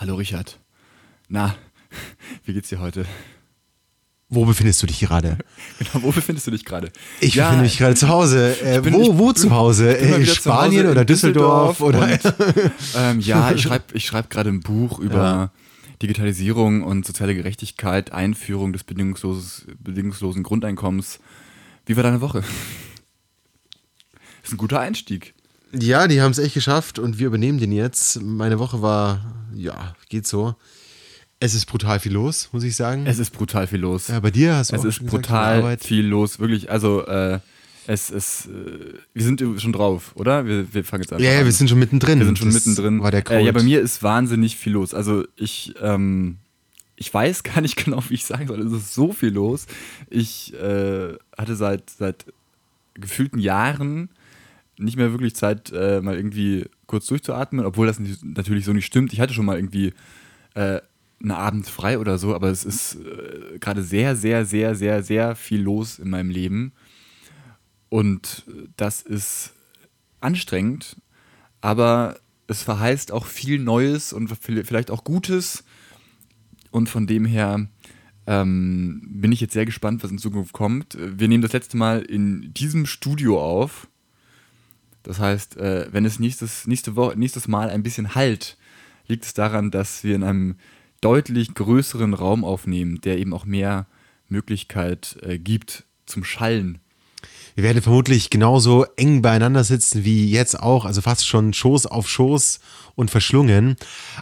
[0.00, 0.58] Hallo Richard.
[1.28, 1.54] Na,
[2.46, 3.04] wie geht's dir heute?
[4.30, 5.36] Wo befindest du dich gerade?
[5.78, 6.90] Genau, wo befindest du dich gerade?
[7.20, 8.58] Ich ja, befinde mich gerade zu Hause.
[8.62, 9.92] Äh, bin, wo, wo zu Hause?
[9.92, 11.76] In Spanien Hause, oder Düsseldorf?
[11.76, 12.54] Düsseldorf oder?
[12.54, 15.52] Und, ähm, ja, ich schreibe ich schreib gerade ein Buch über ja.
[16.00, 21.20] Digitalisierung und soziale Gerechtigkeit, Einführung des bedingungslosen Grundeinkommens.
[21.84, 22.40] Wie war deine Woche?
[22.40, 25.34] Das ist ein guter Einstieg.
[25.72, 28.20] Ja, die haben es echt geschafft und wir übernehmen den jetzt.
[28.22, 29.24] Meine Woche war,
[29.54, 30.54] ja, geht so.
[31.38, 33.06] Es ist brutal viel los, muss ich sagen.
[33.06, 34.08] Es ist brutal viel los.
[34.08, 36.70] Ja, bei dir hast du Es ist brutal viel los, wirklich.
[36.70, 37.38] Also, äh,
[37.86, 40.44] es ist, äh, wir sind schon drauf, oder?
[40.44, 41.20] Wir, wir fangen jetzt an.
[41.20, 42.18] Ja, ja, wir sind schon mittendrin.
[42.18, 43.02] Wir sind schon das mittendrin.
[43.02, 43.40] War der Code.
[43.40, 44.92] Äh, ja, bei mir ist wahnsinnig viel los.
[44.92, 46.36] Also, ich, ähm,
[46.96, 48.60] ich weiß gar nicht genau, wie ich sagen soll.
[48.60, 49.66] Es ist so viel los.
[50.10, 52.26] Ich äh, hatte seit, seit
[52.94, 54.10] gefühlten Jahren
[54.80, 58.86] nicht mehr wirklich Zeit, äh, mal irgendwie kurz durchzuatmen, obwohl das nicht, natürlich so nicht
[58.86, 59.12] stimmt.
[59.12, 59.92] Ich hatte schon mal irgendwie
[60.54, 60.80] äh,
[61.22, 65.36] einen Abend frei oder so, aber es ist äh, gerade sehr, sehr, sehr, sehr, sehr
[65.36, 66.72] viel los in meinem Leben.
[67.88, 68.44] Und
[68.76, 69.52] das ist
[70.20, 70.96] anstrengend,
[71.60, 75.64] aber es verheißt auch viel Neues und vielleicht auch Gutes.
[76.70, 77.68] Und von dem her
[78.26, 80.96] ähm, bin ich jetzt sehr gespannt, was in Zukunft kommt.
[80.98, 83.88] Wir nehmen das letzte Mal in diesem Studio auf.
[85.02, 88.56] Das heißt, äh, wenn es nächstes, nächste Woche, nächstes Mal ein bisschen halt,
[89.06, 90.56] liegt es daran, dass wir in einem
[91.00, 93.86] deutlich größeren Raum aufnehmen, der eben auch mehr
[94.28, 96.80] Möglichkeit äh, gibt zum Schallen.
[97.54, 102.08] Wir werden vermutlich genauso eng beieinander sitzen wie jetzt auch, also fast schon Schoß auf
[102.08, 102.60] Schoß
[102.94, 103.76] und verschlungen.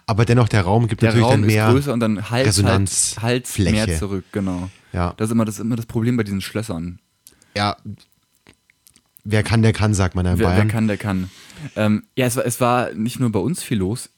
[0.07, 3.17] Aber dennoch, der Raum gibt der natürlich Raum dann mehr größer und dann halt, Resonanz,
[3.21, 4.71] halt, halt mehr zurück, genau.
[4.93, 5.13] Ja.
[5.17, 7.01] Das ist, immer, das ist immer das Problem bei diesen Schlössern.
[7.57, 7.77] Ja,
[9.31, 10.67] wer kann, der kann, sagt man in wer, Bayern.
[10.67, 11.31] Wer kann, der kann.
[11.77, 14.11] Ähm, ja, es war, es war nicht nur bei uns viel los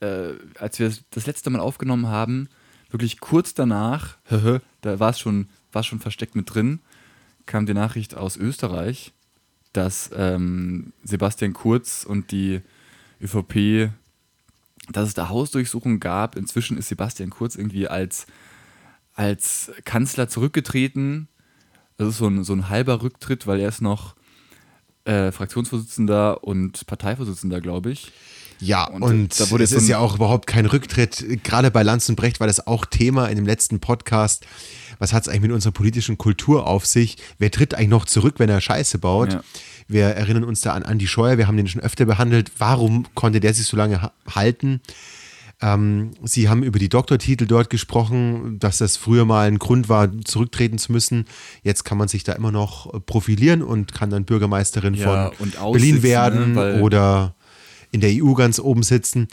[0.00, 2.48] äh, als wir das letzte Mal aufgenommen haben,
[2.90, 4.16] wirklich kurz danach,
[4.80, 5.48] da war es schon,
[5.82, 6.80] schon versteckt mit drin,
[7.46, 9.12] kam die Nachricht aus Österreich,
[9.72, 12.62] dass ähm, Sebastian Kurz und die
[13.20, 13.90] ÖVP,
[14.90, 16.36] dass es da Hausdurchsuchungen gab.
[16.36, 18.26] Inzwischen ist Sebastian Kurz irgendwie als,
[19.14, 21.28] als Kanzler zurückgetreten.
[21.96, 24.14] Das ist so ein, so ein halber Rücktritt, weil er ist noch
[25.08, 28.12] äh, Fraktionsvorsitzender und Parteivorsitzender, glaube ich.
[28.60, 31.44] Ja, und, und da wurde es ist ja auch überhaupt kein Rücktritt.
[31.44, 34.44] Gerade bei Lanz und Brecht war das auch Thema in dem letzten Podcast.
[34.98, 37.16] Was hat es eigentlich mit unserer politischen Kultur auf sich?
[37.38, 39.32] Wer tritt eigentlich noch zurück, wenn er Scheiße baut?
[39.32, 39.42] Ja.
[39.86, 42.50] Wir erinnern uns da an Andi Scheuer, wir haben den schon öfter behandelt.
[42.58, 44.80] Warum konnte der sich so lange halten?
[45.60, 50.08] Ähm, Sie haben über die Doktortitel dort gesprochen, dass das früher mal ein Grund war,
[50.22, 51.26] zurücktreten zu müssen.
[51.62, 56.02] Jetzt kann man sich da immer noch profilieren und kann dann Bürgermeisterin ja, von Berlin
[56.02, 57.34] werden ne, oder
[57.90, 59.28] in der EU ganz oben sitzen.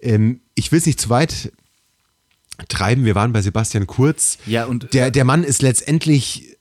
[0.00, 1.52] Ähm, ich will es nicht zu weit
[2.68, 3.04] treiben.
[3.04, 4.38] Wir waren bei Sebastian Kurz.
[4.46, 6.58] Ja, und der, der Mann ist letztendlich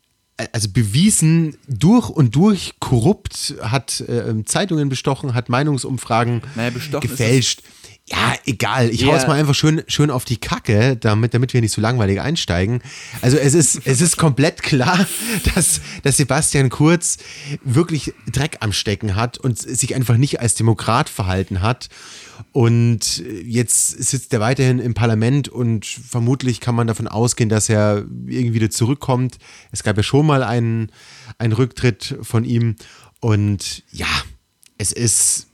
[0.51, 7.63] also bewiesen durch und durch korrupt, hat äh, Zeitungen bestochen, hat Meinungsumfragen naja, gefälscht.
[8.09, 8.89] Ja, egal.
[8.89, 9.13] Ich yeah.
[9.13, 12.81] hau's mal einfach schön, schön auf die Kacke, damit, damit wir nicht so langweilig einsteigen.
[13.21, 15.05] Also es ist, es ist komplett klar,
[15.55, 17.17] dass, dass Sebastian Kurz
[17.65, 21.89] wirklich Dreck am Stecken hat und sich einfach nicht als Demokrat verhalten hat.
[22.53, 28.05] Und jetzt sitzt er weiterhin im Parlament und vermutlich kann man davon ausgehen, dass er
[28.25, 29.37] irgendwie wieder zurückkommt.
[29.71, 30.93] Es gab ja schon mal einen,
[31.39, 32.77] einen Rücktritt von ihm.
[33.19, 34.07] Und ja,
[34.77, 35.47] es ist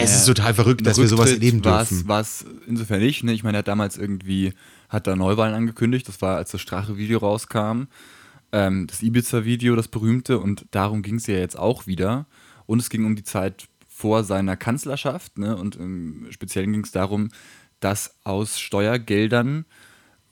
[0.00, 2.08] es ist total verrückt, dass wir sowas erleben dürfen.
[2.08, 3.24] War es insofern nicht.
[3.24, 3.32] Ne?
[3.32, 4.52] Ich meine, er hat damals irgendwie,
[4.88, 6.08] hat da Neuwahlen angekündigt.
[6.08, 7.84] Das war, als das Strache-Video rauskam.
[8.52, 10.38] Ähm, das Ibiza-Video, das berühmte.
[10.38, 12.26] Und darum ging es ja jetzt auch wieder.
[12.66, 15.38] Und es ging um die Zeit vor seiner Kanzlerschaft.
[15.38, 15.56] Ne?
[15.56, 17.28] Und im Speziellen ging es darum,
[17.80, 19.64] dass aus Steuergeldern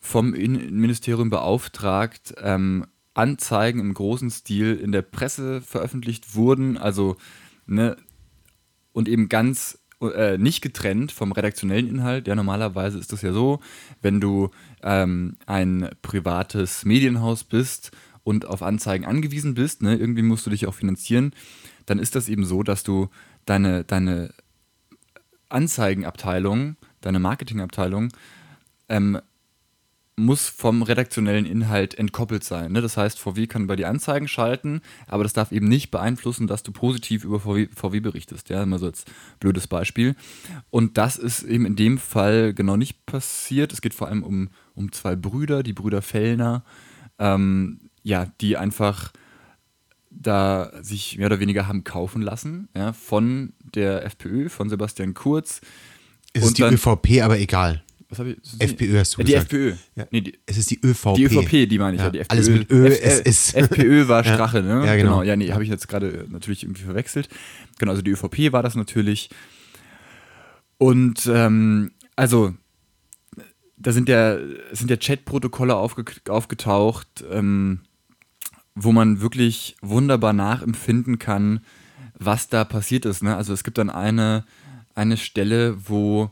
[0.00, 6.76] vom Innenministerium beauftragt ähm, Anzeigen im großen Stil in der Presse veröffentlicht wurden.
[6.76, 7.16] Also
[7.66, 7.97] ne,
[8.97, 12.27] und eben ganz äh, nicht getrennt vom redaktionellen Inhalt.
[12.27, 13.61] Ja, normalerweise ist das ja so,
[14.00, 14.49] wenn du
[14.82, 17.91] ähm, ein privates Medienhaus bist
[18.25, 21.35] und auf Anzeigen angewiesen bist, ne, irgendwie musst du dich auch finanzieren,
[21.85, 23.11] dann ist das eben so, dass du
[23.44, 24.32] deine, deine
[25.50, 28.09] Anzeigenabteilung, deine Marketingabteilung
[28.88, 29.20] ähm,
[30.19, 32.73] muss vom redaktionellen Inhalt entkoppelt sein.
[32.73, 32.81] Ne?
[32.81, 36.63] Das heißt, VW kann bei dir Anzeigen schalten, aber das darf eben nicht beeinflussen, dass
[36.63, 38.49] du positiv über VW, VW berichtest.
[38.49, 39.05] Ja, immer so als
[39.41, 40.17] blödes Beispiel.
[40.71, 43.75] Und das ist eben in dem Fall genau nicht passiert.
[43.75, 46.65] Es geht vor allem um, um zwei Brüder, die Brüder Fellner,
[47.19, 49.13] ähm, ja, die einfach
[50.11, 55.61] da sich mehr oder weniger haben kaufen lassen ja, von der FPÖ, von Sebastian Kurz
[56.33, 57.83] ist die dann, ÖVP, aber egal.
[58.08, 58.61] Was habe ich?
[58.61, 59.53] FPÖ hast du die gesagt.
[59.53, 59.75] Die FPÖ.
[59.97, 60.06] Ja.
[60.11, 61.14] Nee, die, es ist die ÖVP.
[61.17, 62.06] Die ÖVP, die meine ich ja.
[62.06, 62.32] ja die FPÖ.
[62.32, 63.55] Alles mit Ö, F es ist.
[63.55, 64.87] FPÖ war Strache, ne?
[64.87, 65.19] Ja, genau.
[65.19, 65.23] genau.
[65.23, 67.29] Ja, nee, habe ich jetzt gerade natürlich irgendwie verwechselt.
[67.79, 69.31] Genau, also die ÖVP war das natürlich.
[70.79, 72.55] Und ähm, also
[73.76, 74.38] da sind ja,
[74.73, 77.81] sind ja Chatprotokolle aufge, aufgetaucht, ähm,
[78.75, 81.61] wo man wirklich wunderbar nachempfinden kann,
[82.19, 83.23] was da passiert ist.
[83.23, 83.37] Ne?
[83.37, 84.44] Also es gibt dann eine,
[84.94, 86.31] eine Stelle, wo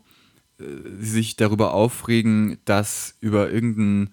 [0.59, 4.13] sich darüber aufregen, dass über irgendein,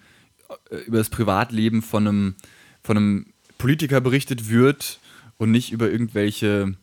[0.70, 2.36] äh, über das Privatleben von einem,
[2.84, 3.26] von einem
[3.58, 5.00] Politiker berichtet wird
[5.38, 6.76] und nicht über irgendwelche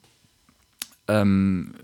[1.09, 1.75] ähm,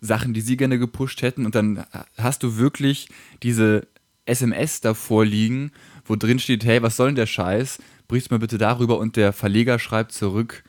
[0.00, 1.44] Sachen, die sie gerne gepusht hätten.
[1.44, 1.84] Und dann
[2.16, 3.08] hast du wirklich
[3.42, 3.86] diese
[4.24, 5.72] SMS davor liegen,
[6.04, 7.78] wo drin steht, hey, was soll denn der Scheiß?
[8.08, 10.64] Brichst mal bitte darüber und der Verleger schreibt zurück,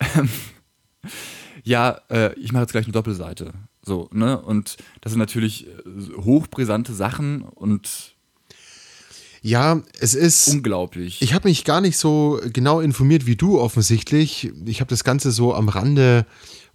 [1.64, 3.52] ja, äh, ich mache jetzt gleich eine Doppelseite.
[3.82, 4.40] So, ne?
[4.40, 5.72] Und das sind natürlich äh,
[6.18, 8.14] hochbrisante Sachen und
[9.44, 11.20] ja, es ist unglaublich.
[11.20, 14.52] Ich habe mich gar nicht so genau informiert wie du offensichtlich.
[14.66, 16.26] Ich habe das Ganze so am Rande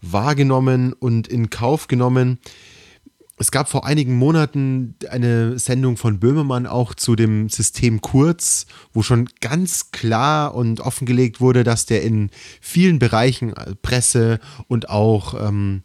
[0.01, 2.39] wahrgenommen und in Kauf genommen.
[3.39, 9.03] Es gab vor einigen Monaten eine Sendung von Böhmermann auch zu dem System Kurz, wo
[9.03, 15.35] schon ganz klar und offengelegt wurde, dass der in vielen Bereichen äh, Presse und auch
[15.39, 15.83] ähm,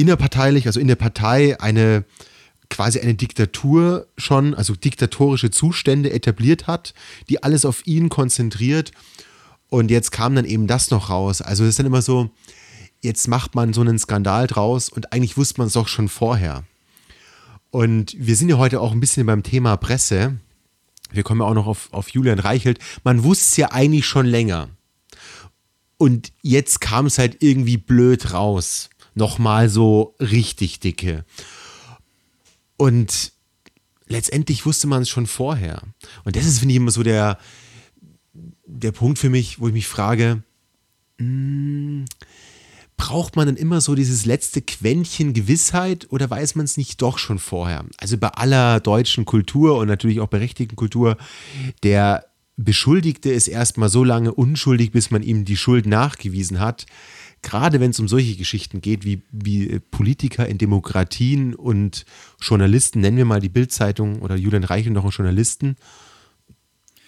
[0.00, 2.04] innerparteilich, also in der Partei, eine
[2.70, 6.94] quasi eine Diktatur schon, also diktatorische Zustände etabliert hat,
[7.28, 8.92] die alles auf ihn konzentriert.
[9.68, 11.42] Und jetzt kam dann eben das noch raus.
[11.42, 12.30] Also es ist dann immer so,
[13.02, 16.64] jetzt macht man so einen Skandal draus und eigentlich wusste man es doch schon vorher.
[17.70, 20.38] Und wir sind ja heute auch ein bisschen beim Thema Presse.
[21.12, 22.78] Wir kommen ja auch noch auf, auf Julian Reichelt.
[23.04, 24.68] Man wusste es ja eigentlich schon länger.
[25.98, 28.89] Und jetzt kam es halt irgendwie blöd raus.
[29.14, 31.24] Nochmal so richtig dicke.
[32.76, 33.32] Und
[34.06, 35.82] letztendlich wusste man es schon vorher.
[36.24, 37.38] Und das ist, finde ich, immer so der,
[38.66, 40.42] der Punkt für mich, wo ich mich frage,
[41.18, 42.04] mh, hm,
[43.00, 47.16] braucht man dann immer so dieses letzte Quäntchen Gewissheit oder weiß man es nicht doch
[47.16, 47.86] schon vorher?
[47.96, 51.16] Also bei aller deutschen Kultur und natürlich auch berechtigten Kultur,
[51.82, 52.26] der
[52.58, 56.84] Beschuldigte ist erstmal so lange unschuldig, bis man ihm die Schuld nachgewiesen hat.
[57.42, 62.04] Gerade wenn es um solche Geschichten geht, wie, wie Politiker in Demokratien und
[62.40, 65.76] Journalisten, nennen wir mal die Bildzeitung oder Julian Reichel noch einen Journalisten,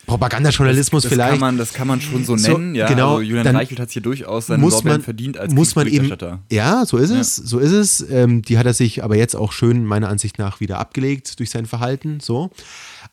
[0.07, 1.33] Propagandajournalismus das, das vielleicht.
[1.33, 2.89] Kann man, das kann man schon so nennen, so, ja.
[2.89, 6.13] Genau, also Julian Reichelt hat hier durchaus seine muss man, verdient als muss man eben,
[6.51, 7.45] Ja, so ist es, ja.
[7.45, 8.05] so ist es.
[8.11, 11.51] Ähm, die hat er sich aber jetzt auch schön meiner Ansicht nach wieder abgelegt durch
[11.51, 12.51] sein Verhalten, so.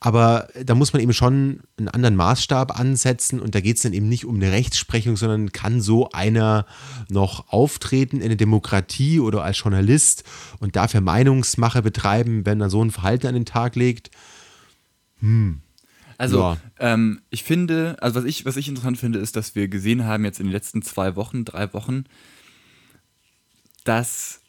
[0.02, 3.92] Aber da muss man eben schon einen anderen Maßstab ansetzen und da geht es dann
[3.92, 6.66] eben nicht um eine Rechtsprechung, sondern kann so einer
[7.10, 10.24] noch auftreten in der Demokratie oder als Journalist
[10.60, 14.10] und dafür Meinungsmache betreiben, wenn er so ein Verhalten an den Tag legt.
[15.20, 15.62] Hm,
[16.20, 16.58] also, ja.
[16.80, 20.26] ähm, ich finde, also was ich, was ich interessant finde, ist, dass wir gesehen haben
[20.26, 22.04] jetzt in den letzten zwei Wochen, drei Wochen,
[23.86, 24.42] dass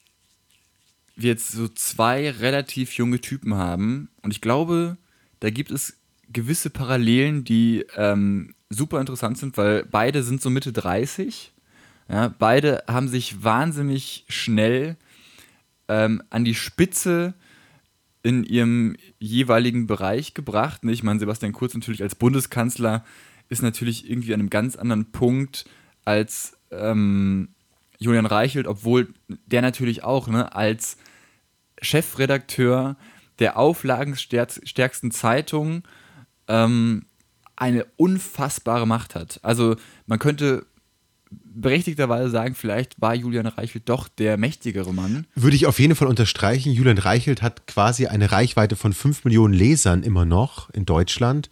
[1.14, 4.08] wir jetzt so zwei relativ junge Typen haben.
[4.20, 4.96] Und ich glaube,
[5.40, 5.96] da gibt es
[6.32, 11.52] gewisse Parallelen, die ähm, super interessant sind, weil beide sind so Mitte 30.
[12.08, 14.96] Ja, beide haben sich wahnsinnig schnell
[15.88, 17.34] ähm, an die Spitze
[18.22, 20.82] in ihrem jeweiligen Bereich gebracht.
[20.84, 23.04] Ich meine, Sebastian Kurz natürlich als Bundeskanzler
[23.48, 25.64] ist natürlich irgendwie an einem ganz anderen Punkt
[26.04, 27.48] als ähm,
[27.98, 29.12] Julian Reichelt, obwohl
[29.46, 30.96] der natürlich auch ne, als
[31.82, 32.96] Chefredakteur
[33.40, 35.82] der auflagenstärksten Zeitung
[36.48, 37.06] ähm,
[37.56, 39.40] eine unfassbare Macht hat.
[39.42, 40.66] Also man könnte
[41.30, 45.26] berechtigterweise sagen, vielleicht war Julian Reichelt doch der mächtigere Mann.
[45.34, 46.72] Würde ich auf jeden Fall unterstreichen.
[46.72, 51.48] Julian Reichelt hat quasi eine Reichweite von 5 Millionen Lesern immer noch in Deutschland.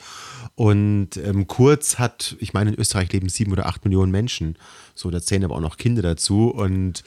[0.55, 4.57] Und ähm, Kurz hat, ich meine, in Österreich leben 7 oder 8 Millionen Menschen.
[4.95, 6.49] So, da zählen aber auch noch Kinder dazu.
[6.49, 7.05] Und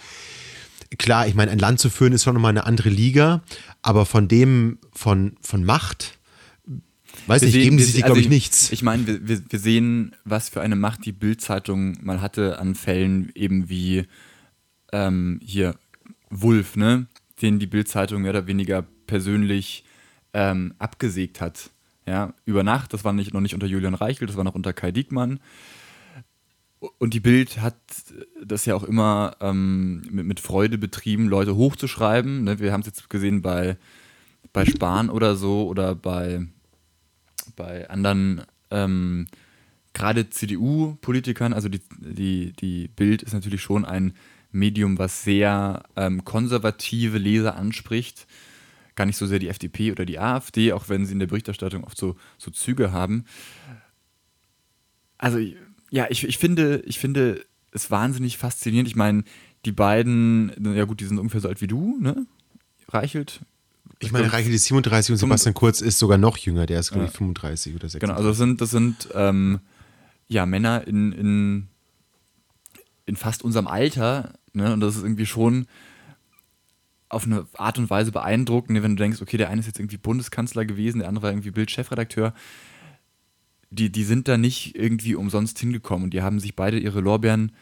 [0.98, 3.44] klar, ich meine, ein Land zu führen ist schon nochmal eine andere Liga.
[3.82, 6.20] Aber von dem, von, von Macht,
[7.28, 8.72] Weiß nicht, geben sie sich, also glaube ich, nichts.
[8.72, 12.76] Ich meine, wir, wir, wir sehen, was für eine Macht die Bild-Zeitung mal hatte an
[12.76, 14.06] Fällen eben wie
[14.92, 15.76] ähm, hier
[16.30, 17.08] Wulf, ne?
[17.42, 19.84] Den die Bild-Zeitung mehr oder weniger persönlich
[20.34, 21.70] ähm, abgesägt hat.
[22.08, 24.74] Ja, über Nacht, das war nicht, noch nicht unter Julian Reichel, das war noch unter
[24.74, 25.40] Kai Diekmann.
[26.98, 27.78] Und die Bild hat
[28.44, 32.44] das ja auch immer ähm, mit, mit, Freude betrieben, Leute hochzuschreiben.
[32.44, 32.60] Ne?
[32.60, 33.78] Wir haben es jetzt gesehen bei,
[34.52, 36.48] bei Spahn oder so oder bei
[37.56, 39.28] bei anderen, ähm,
[39.94, 44.16] gerade CDU-Politikern, also die, die, die Bild ist natürlich schon ein
[44.52, 48.28] Medium, was sehr ähm, konservative Leser anspricht.
[48.96, 51.84] Gar nicht so sehr die FDP oder die AfD, auch wenn sie in der Berichterstattung
[51.84, 53.26] oft so, so Züge haben.
[55.18, 55.40] Also,
[55.92, 58.88] ja, ich, ich, finde, ich finde es wahnsinnig faszinierend.
[58.88, 59.24] Ich meine,
[59.66, 62.26] die beiden, ja gut, die sind ungefähr so alt wie du, ne?
[62.90, 63.42] Reichelt.
[64.00, 67.06] Ich meine, Reichelt ist 37 und Sebastian Kurz ist sogar noch jünger, der ist, glaube
[67.06, 68.00] ich, 35 oder 36.
[68.00, 69.60] Genau, also das sind, das sind ähm,
[70.28, 71.68] ja, Männer in, in,
[73.06, 74.74] in fast unserem Alter, ne?
[74.74, 75.68] Und das ist irgendwie schon
[77.10, 78.84] auf eine Art und Weise beeindruckend, ne?
[78.84, 81.52] wenn du denkst, okay, der eine ist jetzt irgendwie Bundeskanzler gewesen, der andere war irgendwie
[81.52, 82.34] Bild-Chefredakteur.
[83.72, 87.54] Die, die sind da nicht irgendwie umsonst hingekommen und die haben sich beide ihre Lorbeeren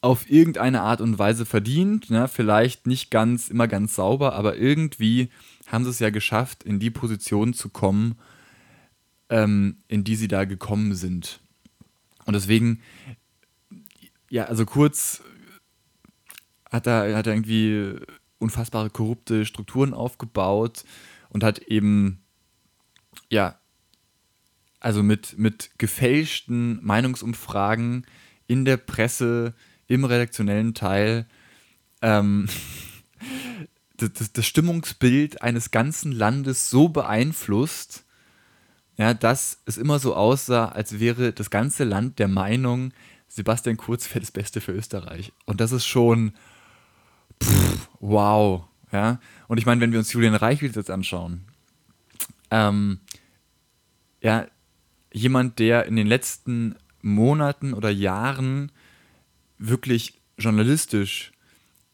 [0.00, 2.10] auf irgendeine Art und Weise verdient.
[2.10, 2.28] Ne?
[2.28, 5.28] Vielleicht nicht ganz, immer ganz sauber, aber irgendwie
[5.66, 8.16] haben sie es ja geschafft, in die Position zu kommen,
[9.28, 11.40] ähm, in die sie da gekommen sind.
[12.24, 12.80] Und deswegen,
[14.30, 15.22] ja, also kurz
[16.70, 17.96] hat er, hat er irgendwie
[18.38, 20.84] unfassbare korrupte Strukturen aufgebaut
[21.28, 22.22] und hat eben,
[23.28, 23.59] ja,
[24.80, 28.06] also mit, mit gefälschten Meinungsumfragen
[28.46, 29.54] in der Presse,
[29.86, 31.26] im redaktionellen Teil,
[32.02, 32.48] ähm,
[33.96, 38.04] das, das, Stimmungsbild eines ganzen Landes so beeinflusst,
[38.96, 42.92] ja, dass es immer so aussah, als wäre das ganze Land der Meinung,
[43.28, 45.32] Sebastian Kurz wäre das Beste für Österreich.
[45.46, 46.32] Und das ist schon
[47.42, 48.64] pff, wow.
[48.92, 49.20] Ja?
[49.48, 51.44] Und ich meine, wenn wir uns Julian Reichelt jetzt anschauen,
[52.50, 53.00] ähm,
[54.20, 54.46] ja,
[55.12, 58.72] jemand, der in den letzten Monaten oder Jahren
[59.58, 61.32] wirklich journalistisch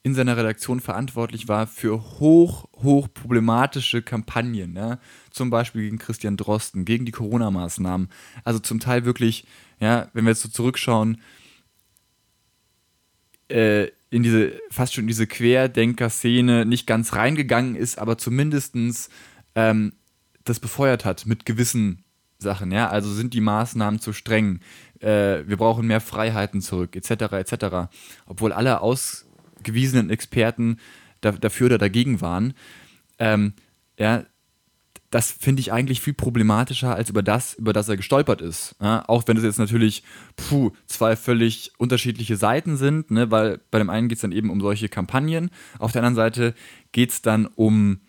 [0.02, 5.00] in seiner Redaktion verantwortlich war für hoch, hoch problematische Kampagnen, ja?
[5.30, 8.08] zum Beispiel gegen Christian Drosten, gegen die Corona-Maßnahmen.
[8.44, 9.46] Also zum Teil wirklich,
[9.80, 11.20] ja, wenn wir jetzt so zurückschauen,
[13.49, 19.08] äh, in diese, fast schon in diese Querdenker-Szene nicht ganz reingegangen ist, aber zumindestens
[19.56, 19.92] ähm,
[20.44, 22.04] das befeuert hat mit gewissen
[22.38, 22.88] Sachen, ja.
[22.88, 24.61] Also sind die Maßnahmen zu streng,
[25.00, 27.90] äh, wir brauchen mehr Freiheiten zurück, etc., etc.
[28.26, 29.26] Obwohl alle aus
[29.62, 30.78] gewiesenen Experten
[31.21, 32.55] da, dafür oder dagegen waren.
[33.19, 33.55] Ähm,
[33.99, 34.25] ja,
[35.11, 38.75] das finde ich eigentlich viel problematischer als über das, über das er gestolpert ist.
[38.81, 40.02] Ja, auch wenn es jetzt natürlich
[40.37, 44.50] puh, zwei völlig unterschiedliche Seiten sind, ne, weil bei dem einen geht es dann eben
[44.50, 46.55] um solche Kampagnen, auf der anderen Seite
[46.93, 48.00] geht es dann um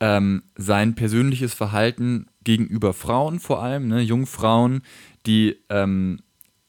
[0.00, 4.82] ähm, sein persönliches Verhalten gegenüber Frauen vor allem, ne, jungen Frauen,
[5.26, 6.20] die ähm,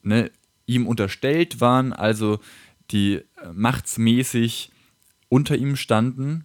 [0.02, 0.30] ne,
[0.66, 2.40] ihm unterstellt waren, also
[2.90, 3.24] die äh,
[3.54, 4.70] machtsmäßig
[5.30, 6.44] unter ihm standen,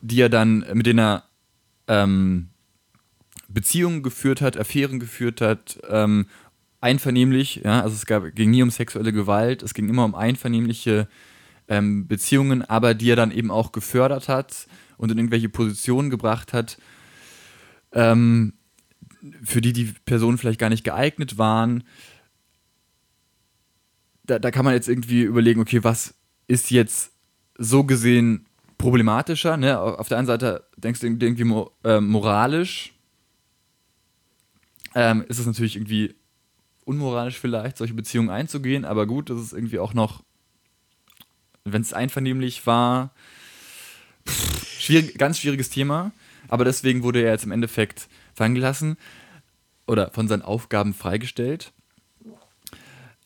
[0.00, 1.24] die er dann, mit denen er
[1.88, 2.50] ähm,
[3.48, 6.26] Beziehungen geführt hat, Affären geführt hat, ähm,
[6.80, 11.08] einvernehmlich, ja, also es gab, ging nie um sexuelle Gewalt, es ging immer um einvernehmliche
[11.68, 14.66] ähm, Beziehungen, aber die er dann eben auch gefördert hat
[15.02, 16.78] und in irgendwelche Positionen gebracht hat,
[17.92, 18.54] ähm,
[19.42, 21.84] für die die Personen vielleicht gar nicht geeignet waren
[24.24, 26.14] da, da kann man jetzt irgendwie überlegen, okay, was
[26.46, 27.12] ist jetzt
[27.58, 28.46] so gesehen
[28.78, 29.56] problematischer?
[29.56, 29.78] Ne?
[29.78, 32.94] Auf der einen Seite denkst du irgendwie mo äh, moralisch,
[34.94, 36.14] ähm, ist es natürlich irgendwie
[36.84, 40.22] unmoralisch vielleicht, solche Beziehungen einzugehen, aber gut, das ist irgendwie auch noch,
[41.64, 43.14] wenn es einvernehmlich war,
[44.78, 46.12] schwierig, ganz schwieriges Thema,
[46.48, 48.96] aber deswegen wurde er jetzt im Endeffekt fallen gelassen
[49.86, 51.72] oder von seinen Aufgaben freigestellt.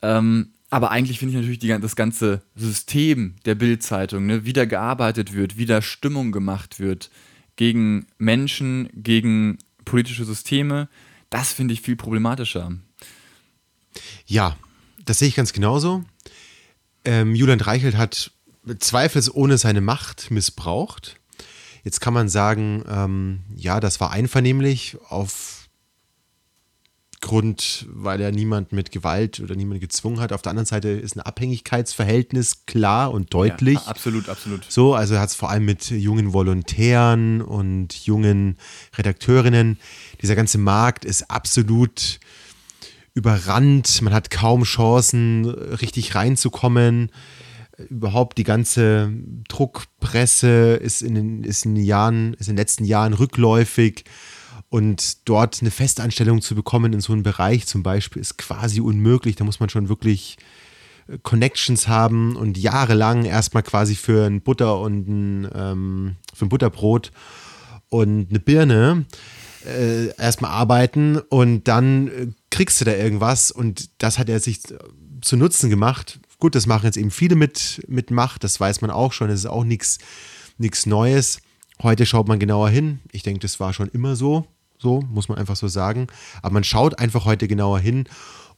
[0.02, 4.64] Ähm, aber eigentlich finde ich natürlich die, das ganze System der Bildzeitung, ne, wie da
[4.64, 7.10] gearbeitet wird, wie da Stimmung gemacht wird
[7.56, 10.88] gegen Menschen, gegen politische Systeme,
[11.30, 12.72] das finde ich viel problematischer.
[14.26, 14.56] Ja,
[15.04, 16.04] das sehe ich ganz genauso.
[17.04, 18.32] Ähm, Julian Reichelt hat
[18.78, 21.16] zweifelsohne seine Macht missbraucht.
[21.84, 25.56] Jetzt kann man sagen, ähm, ja, das war einvernehmlich auf
[27.20, 30.32] Grund, weil er niemanden mit Gewalt oder niemanden gezwungen hat.
[30.32, 33.74] Auf der anderen Seite ist ein Abhängigkeitsverhältnis klar und deutlich.
[33.74, 34.64] Ja, absolut, absolut.
[34.68, 38.58] So, also er hat es vor allem mit jungen Volontären und jungen
[38.96, 39.78] Redakteurinnen.
[40.22, 42.20] Dieser ganze Markt ist absolut
[43.14, 44.02] überrannt.
[44.02, 47.10] Man hat kaum Chancen, richtig reinzukommen.
[47.90, 49.12] Überhaupt die ganze
[49.48, 54.04] Druckpresse ist in den, ist in den Jahren, ist in den letzten Jahren rückläufig.
[54.68, 59.36] Und dort eine Festanstellung zu bekommen in so einem Bereich zum Beispiel ist quasi unmöglich.
[59.36, 60.38] Da muss man schon wirklich
[61.08, 66.48] äh, Connections haben und jahrelang erstmal quasi für ein Butter und ein, ähm, für ein
[66.48, 67.12] Butterbrot
[67.88, 69.06] und eine Birne
[69.66, 74.60] äh, erstmal arbeiten und dann äh, kriegst du da irgendwas und das hat er sich
[75.20, 78.90] zu Nutzen gemacht, gut, das machen jetzt eben viele mit, mit Macht, das weiß man
[78.90, 79.98] auch schon, das ist auch nichts
[80.86, 81.40] Neues.
[81.82, 83.00] Heute schaut man genauer hin.
[83.12, 84.46] Ich denke, das war schon immer so,
[84.78, 86.06] so muss man einfach so sagen.
[86.42, 88.08] Aber man schaut einfach heute genauer hin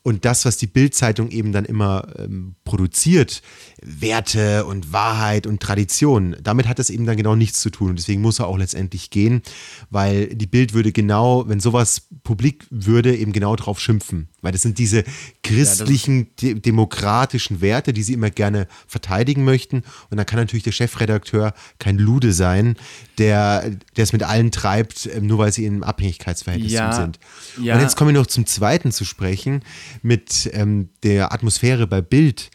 [0.02, 3.42] und das, was die Bildzeitung eben dann immer ähm, produziert,
[3.82, 7.90] Werte und Wahrheit und Tradition, damit hat das eben dann genau nichts zu tun.
[7.90, 9.42] Und deswegen muss er auch letztendlich gehen,
[9.90, 14.28] weil die Bild würde genau, wenn sowas publik würde, eben genau drauf schimpfen.
[14.40, 15.04] Weil das sind diese
[15.42, 19.82] christlichen, ja, de demokratischen Werte, die sie immer gerne verteidigen möchten.
[20.10, 22.76] Und dann kann natürlich der Chefredakteur kein Lude sein,
[23.18, 27.18] der es mit allen treibt, ähm, nur weil sie in Abhängigkeitsverhältnis ja, sind.
[27.60, 27.74] Ja.
[27.74, 29.62] Und jetzt kommen wir noch zum zweiten zu sprechen,
[30.02, 32.50] mit ähm, der Atmosphäre bei Bild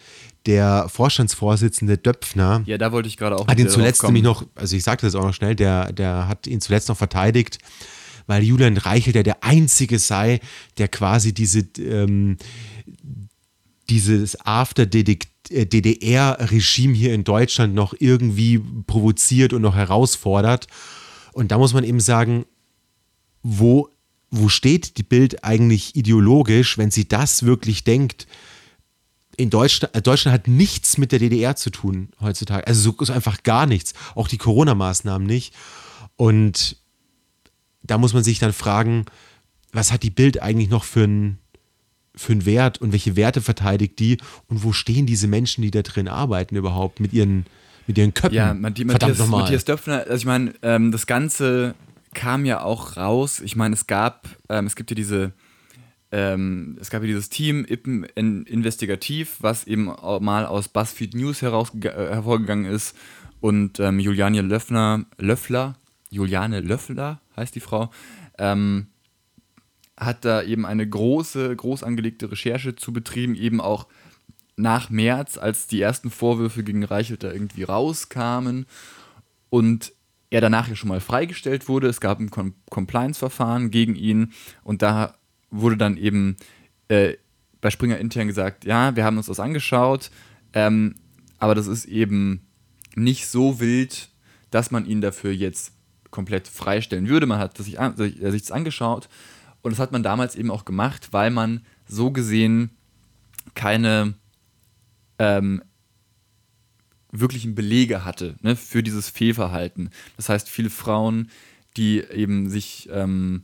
[0.46, 2.63] der Vorstandsvorsitzende Döpfner.
[2.66, 3.48] Ja, da wollte ich gerade auch.
[3.48, 6.48] Hat ihn zuletzt nämlich noch, also ich sagte das auch noch schnell, der, der hat
[6.48, 7.60] ihn zuletzt noch verteidigt,
[8.27, 10.39] weil Julian Reichelt ja der Einzige sei,
[10.77, 12.38] der quasi diese, ähm,
[13.89, 20.68] dieses After-DDR-Regime hier in Deutschland noch irgendwie provoziert und noch herausfordert.
[21.34, 22.46] Und da muss man eben sagen,
[23.42, 23.89] wo,
[24.30, 28.27] wo steht die Bild eigentlich ideologisch, wenn sie das wirklich denkt?
[29.38, 32.68] in Deutschland, äh, Deutschland hat nichts mit der DDR zu tun heutzutage.
[32.68, 33.94] Also so, so einfach gar nichts.
[34.15, 35.53] Auch die Corona-Maßnahmen nicht.
[36.15, 36.77] Und
[37.84, 39.06] da muss man sich dann fragen,
[39.72, 41.40] was hat die Bild eigentlich noch für einen
[42.16, 45.82] für einen Wert und welche Werte verteidigt die und wo stehen diese Menschen, die da
[45.82, 47.48] drin arbeiten überhaupt mit ihren,
[47.88, 48.36] mit ihren Köpfen?
[48.36, 51.74] Ja, Matthias, Matthias Döpfner, also ich meine, ähm, das Ganze
[52.13, 53.40] kam ja auch raus.
[53.40, 55.34] Ich meine, es gab, ähm, es gibt ja diese
[56.12, 61.72] ähm, es gab ja dieses Team Ippen Investigativ, was eben mal aus BuzzFeed News heraus,
[61.82, 62.96] äh, hervorgegangen ist
[63.42, 65.75] und ähm, Juliane Löffner, Löffler,
[66.13, 67.89] Juliane Löffler heißt die Frau,
[68.38, 68.88] ähm,
[69.98, 73.88] hat da eben eine große, groß angelegte Recherche zu betrieben, eben auch
[74.55, 78.67] nach März, als die ersten Vorwürfe gegen Reichelt da irgendwie rauskamen
[79.50, 79.93] und
[80.29, 81.88] er danach ja schon mal freigestellt wurde.
[81.88, 82.32] Es gab ein
[82.70, 85.15] Compliance-Verfahren gegen ihn und da
[85.49, 86.38] wurde dann eben
[86.88, 87.13] äh,
[87.62, 90.12] bei Springer intern gesagt, ja, wir haben uns das angeschaut,
[90.54, 90.95] ähm,
[91.39, 92.47] aber das ist eben
[92.95, 94.10] nicht so wild,
[94.52, 95.73] dass man ihn dafür jetzt
[96.13, 97.26] komplett freistellen würde.
[97.26, 99.10] Man hat sich, an, sich, sich das angeschaut
[99.62, 102.69] und das hat man damals eben auch gemacht, weil man so gesehen
[103.56, 104.13] keine
[105.19, 105.62] ähm,
[107.12, 109.89] wirklichen Belege hatte ne, für dieses Fehlverhalten.
[110.15, 111.30] Das heißt, viele Frauen,
[111.76, 113.43] die eben sich ähm,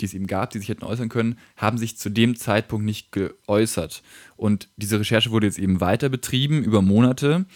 [0.00, 3.12] die es eben gab, die sich hätten äußern können, haben sich zu dem Zeitpunkt nicht
[3.12, 4.02] geäußert.
[4.36, 7.46] Und diese Recherche wurde jetzt eben weiter betrieben über Monate.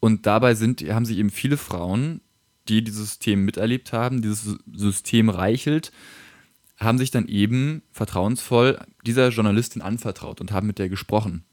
[0.00, 2.20] Und dabei sind, haben sich eben viele Frauen,
[2.68, 5.92] die dieses System miterlebt haben, dieses System reichelt,
[6.78, 11.44] haben sich dann eben vertrauensvoll dieser Journalistin anvertraut und haben mit der gesprochen.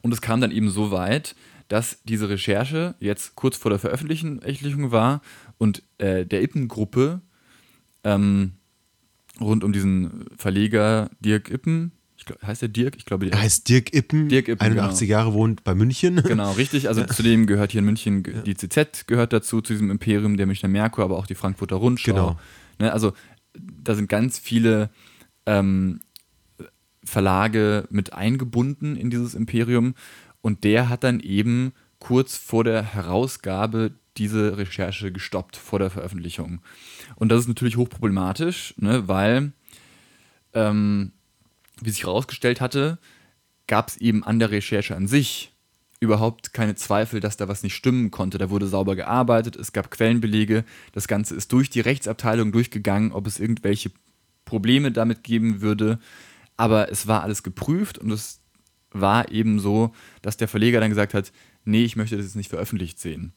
[0.00, 1.34] Und es kam dann eben so weit,
[1.68, 5.22] dass diese Recherche jetzt kurz vor der Veröffentlichung war
[5.58, 7.22] und äh, der Ippen-Gruppe
[8.04, 8.52] ähm,
[9.40, 11.92] rund um diesen Verleger Dirk Ippen.
[12.26, 12.96] Glaub, heißt der Dirk?
[12.96, 14.28] Ich glaube, der heißt Dirk Ippen.
[14.28, 15.18] Dirk Ippen 81 genau.
[15.18, 16.22] Jahre wohnt bei München.
[16.22, 16.88] Genau, richtig.
[16.88, 17.06] Also ja.
[17.08, 21.04] zudem gehört hier in München die CZ gehört dazu, zu diesem Imperium, der Münchner Merkur,
[21.04, 22.12] aber auch die Frankfurter Rundschau.
[22.12, 22.40] Genau.
[22.78, 23.12] Ne, also
[23.54, 24.90] da sind ganz viele
[25.46, 26.00] ähm,
[27.04, 29.94] Verlage mit eingebunden in dieses Imperium
[30.40, 36.60] und der hat dann eben kurz vor der Herausgabe diese Recherche gestoppt vor der Veröffentlichung.
[37.16, 39.52] Und das ist natürlich hochproblematisch, ne, weil,
[40.52, 41.12] ähm,
[41.84, 42.98] wie sich herausgestellt hatte,
[43.66, 45.52] gab es eben an der Recherche an sich
[46.00, 48.36] überhaupt keine Zweifel, dass da was nicht stimmen konnte.
[48.36, 53.26] Da wurde sauber gearbeitet, es gab Quellenbelege, das Ganze ist durch die Rechtsabteilung durchgegangen, ob
[53.28, 53.92] es irgendwelche
[54.44, 56.00] Probleme damit geben würde.
[56.56, 58.40] Aber es war alles geprüft und es
[58.90, 61.32] war eben so, dass der Verleger dann gesagt hat,
[61.64, 63.32] nee, ich möchte das jetzt nicht veröffentlicht sehen.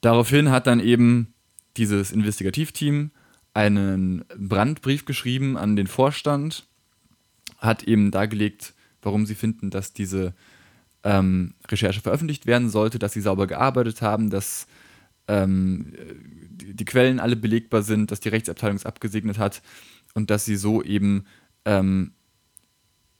[0.00, 1.34] Daraufhin hat dann eben
[1.76, 3.12] dieses Investigativteam
[3.54, 6.66] einen Brandbrief geschrieben an den Vorstand,
[7.58, 10.34] hat eben dargelegt, warum sie finden, dass diese
[11.04, 14.66] ähm, Recherche veröffentlicht werden sollte, dass sie sauber gearbeitet haben, dass
[15.28, 15.92] ähm,
[16.50, 19.62] die, die, Quellen alle belegbar sind, dass die Rechtsabteilung es abgesegnet hat
[20.14, 21.24] und dass sie so eben
[21.64, 22.12] ähm,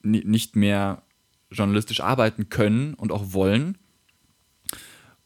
[0.03, 1.03] nicht mehr
[1.51, 3.79] journalistisch arbeiten können und auch wollen.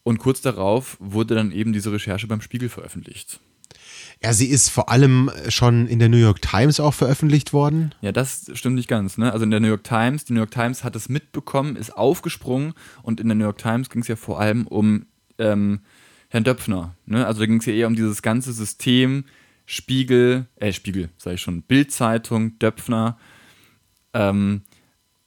[0.03, 3.39] Und kurz darauf wurde dann eben diese Recherche beim Spiegel veröffentlicht.
[4.23, 7.95] Ja, sie ist vor allem schon in der New York Times auch veröffentlicht worden.
[8.01, 9.17] Ja, das stimmt nicht ganz.
[9.17, 9.33] Ne?
[9.33, 12.73] Also in der New York Times, die New York Times hat es mitbekommen, ist aufgesprungen
[13.01, 15.07] und in der New York Times ging es ja vor allem um
[15.39, 15.79] ähm,
[16.29, 16.95] Herrn Döpfner.
[17.07, 17.25] Ne?
[17.25, 19.25] Also da ging es ja eher um dieses ganze System,
[19.65, 23.17] Spiegel, äh Spiegel, sage ich schon, Bildzeitung, Döpfner
[24.13, 24.61] ähm,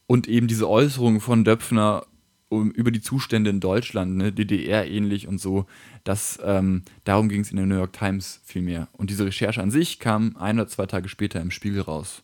[0.07, 2.07] und eben diese Äußerungen von Döpfner
[2.55, 5.67] um, über die Zustände in Deutschland, ne, DDR ähnlich und so.
[6.05, 8.89] Das, ähm, darum ging es in der New York Times vielmehr.
[8.93, 12.23] Und diese Recherche an sich kam ein oder zwei Tage später im Spiegel raus.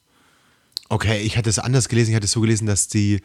[0.88, 2.10] Okay, ich hatte es anders gelesen.
[2.10, 3.20] Ich hatte es so gelesen, dass die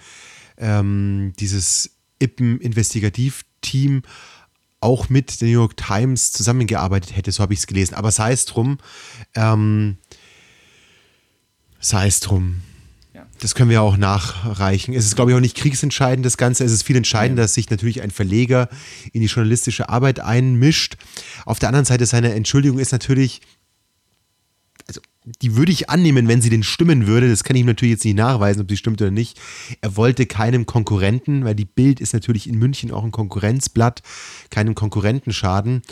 [0.57, 4.03] ähm, dieses Ippen-Investigativ-Team
[4.79, 7.95] auch mit der New York Times zusammengearbeitet hätte, so habe ich es gelesen.
[7.95, 8.77] Aber sei es drum,
[9.33, 9.97] ähm,
[11.79, 12.61] sei es drum.
[13.45, 14.95] Das können wir auch nachreichen.
[14.95, 16.63] Es ist, glaube ich, auch nicht kriegsentscheidend, das Ganze.
[16.63, 18.69] Es ist viel entscheidender, dass sich natürlich ein Verleger
[19.13, 20.97] in die journalistische Arbeit einmischt.
[21.45, 23.41] Auf der anderen Seite seiner Entschuldigung ist natürlich,
[24.87, 24.99] also
[25.43, 27.29] die würde ich annehmen, wenn sie denn stimmen würde.
[27.29, 29.39] Das kann ich natürlich jetzt nicht nachweisen, ob sie stimmt oder nicht.
[29.79, 34.01] Er wollte keinem Konkurrenten, weil die Bild ist natürlich in München auch ein Konkurrenzblatt,
[34.49, 35.83] keinem Konkurrenten schaden.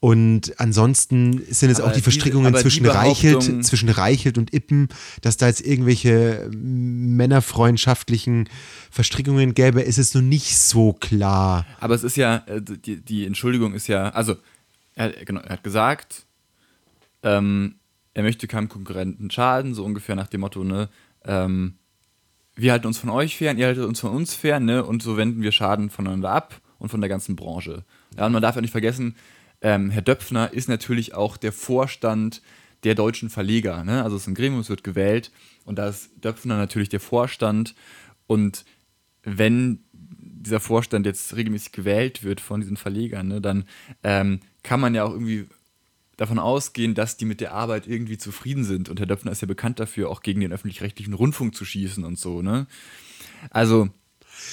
[0.00, 4.52] Und ansonsten sind es aber auch die Verstrickungen diese, zwischen, die Reichelt, zwischen Reichelt und
[4.54, 4.88] Ippen,
[5.22, 8.48] dass da jetzt irgendwelche männerfreundschaftlichen
[8.90, 11.66] Verstrickungen gäbe, ist es noch nicht so klar.
[11.80, 14.36] Aber es ist ja, äh, die, die Entschuldigung ist ja, also
[14.94, 16.26] er, genau, er hat gesagt,
[17.22, 17.76] ähm,
[18.14, 20.88] er möchte keinem Konkurrenten schaden, so ungefähr nach dem Motto, ne,
[21.24, 21.74] ähm,
[22.56, 25.16] wir halten uns von euch fern, ihr haltet uns von uns fern, ne, und so
[25.16, 27.84] wenden wir Schaden voneinander ab und von der ganzen Branche.
[28.16, 29.14] Ja, und man darf ja nicht vergessen,
[29.60, 32.42] ähm, Herr Döpfner ist natürlich auch der Vorstand
[32.84, 33.84] der deutschen Verleger.
[33.84, 34.02] Ne?
[34.02, 35.32] Also es ist ein Gremium, es wird gewählt
[35.64, 37.74] und da ist Döpfner natürlich der Vorstand.
[38.26, 38.64] Und
[39.22, 43.64] wenn dieser Vorstand jetzt regelmäßig gewählt wird von diesen Verlegern, ne, dann
[44.02, 45.46] ähm, kann man ja auch irgendwie
[46.16, 48.88] davon ausgehen, dass die mit der Arbeit irgendwie zufrieden sind.
[48.88, 52.18] Und Herr Döpfner ist ja bekannt dafür, auch gegen den öffentlich-rechtlichen Rundfunk zu schießen und
[52.18, 52.42] so.
[52.42, 52.66] Ne?
[53.50, 53.88] Also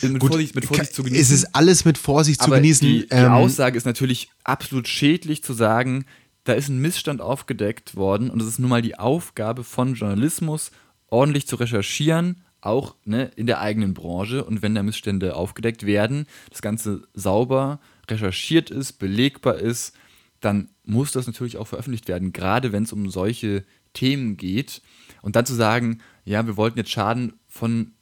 [0.01, 1.21] mit Gut, Vorsicht, mit Vorsicht zu genießen.
[1.21, 2.87] Es ist alles mit Vorsicht zu genießen.
[2.87, 6.05] Die, die ähm, Aussage ist natürlich absolut schädlich zu sagen,
[6.43, 10.71] da ist ein Missstand aufgedeckt worden und es ist nun mal die Aufgabe von Journalismus,
[11.07, 14.43] ordentlich zu recherchieren, auch ne, in der eigenen Branche.
[14.43, 19.93] Und wenn da Missstände aufgedeckt werden, das Ganze sauber recherchiert ist, belegbar ist,
[20.39, 24.81] dann muss das natürlich auch veröffentlicht werden, gerade wenn es um solche Themen geht.
[25.21, 27.93] Und dann zu sagen, ja, wir wollten jetzt Schaden von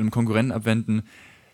[0.00, 1.02] einem Konkurrenten abwenden,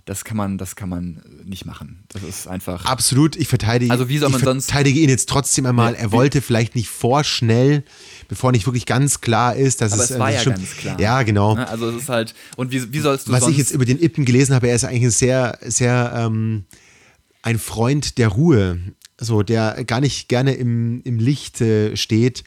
[0.07, 2.05] das kann man, das kann man nicht machen.
[2.09, 2.85] Das ist einfach.
[2.85, 3.91] Absolut, ich verteidige.
[3.91, 4.67] Also wie soll man ich sonst?
[4.67, 5.95] verteidige ihn jetzt trotzdem einmal.
[5.95, 7.83] Ja, er wollte vielleicht nicht vorschnell,
[8.29, 10.11] bevor nicht wirklich ganz klar ist, dass aber es.
[10.11, 11.01] es war ja schon, ganz klar.
[11.01, 11.57] Ja, genau.
[11.57, 12.37] Ne, also es ist halt.
[12.55, 14.85] Und wie, wie sollst du Was ich jetzt über den Ippen gelesen habe, er ist
[14.85, 16.67] eigentlich ein sehr, sehr ähm,
[17.43, 18.79] ein Freund der Ruhe,
[19.19, 22.45] so der gar nicht gerne im, im Licht äh, steht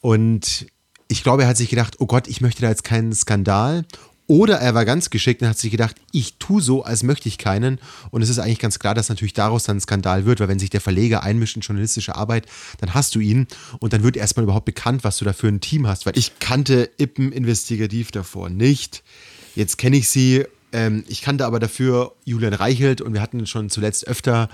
[0.00, 0.66] und
[1.08, 3.84] ich glaube, er hat sich gedacht, oh Gott, ich möchte da jetzt keinen Skandal
[4.26, 7.38] oder er war ganz geschickt und hat sich gedacht, ich tue so, als möchte ich
[7.38, 7.78] keinen.
[8.10, 10.58] Und es ist eigentlich ganz klar, dass natürlich daraus dann ein Skandal wird, weil wenn
[10.58, 12.46] sich der Verleger einmischt in journalistische Arbeit,
[12.78, 13.46] dann hast du ihn
[13.78, 16.06] und dann wird erstmal überhaupt bekannt, was du da für ein Team hast.
[16.06, 19.04] Weil ich kannte Ippen investigativ davor nicht.
[19.54, 20.44] Jetzt kenne ich sie.
[20.72, 24.48] Ähm, ich kannte aber dafür Julian Reichelt und wir hatten schon zuletzt öfter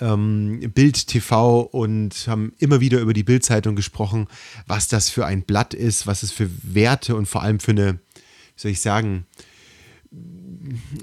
[0.00, 4.28] ähm, Bild TV und haben immer wieder über die Bildzeitung gesprochen,
[4.66, 7.98] was das für ein Blatt ist, was es für Werte und vor allem für eine
[8.58, 9.26] soll ich sagen,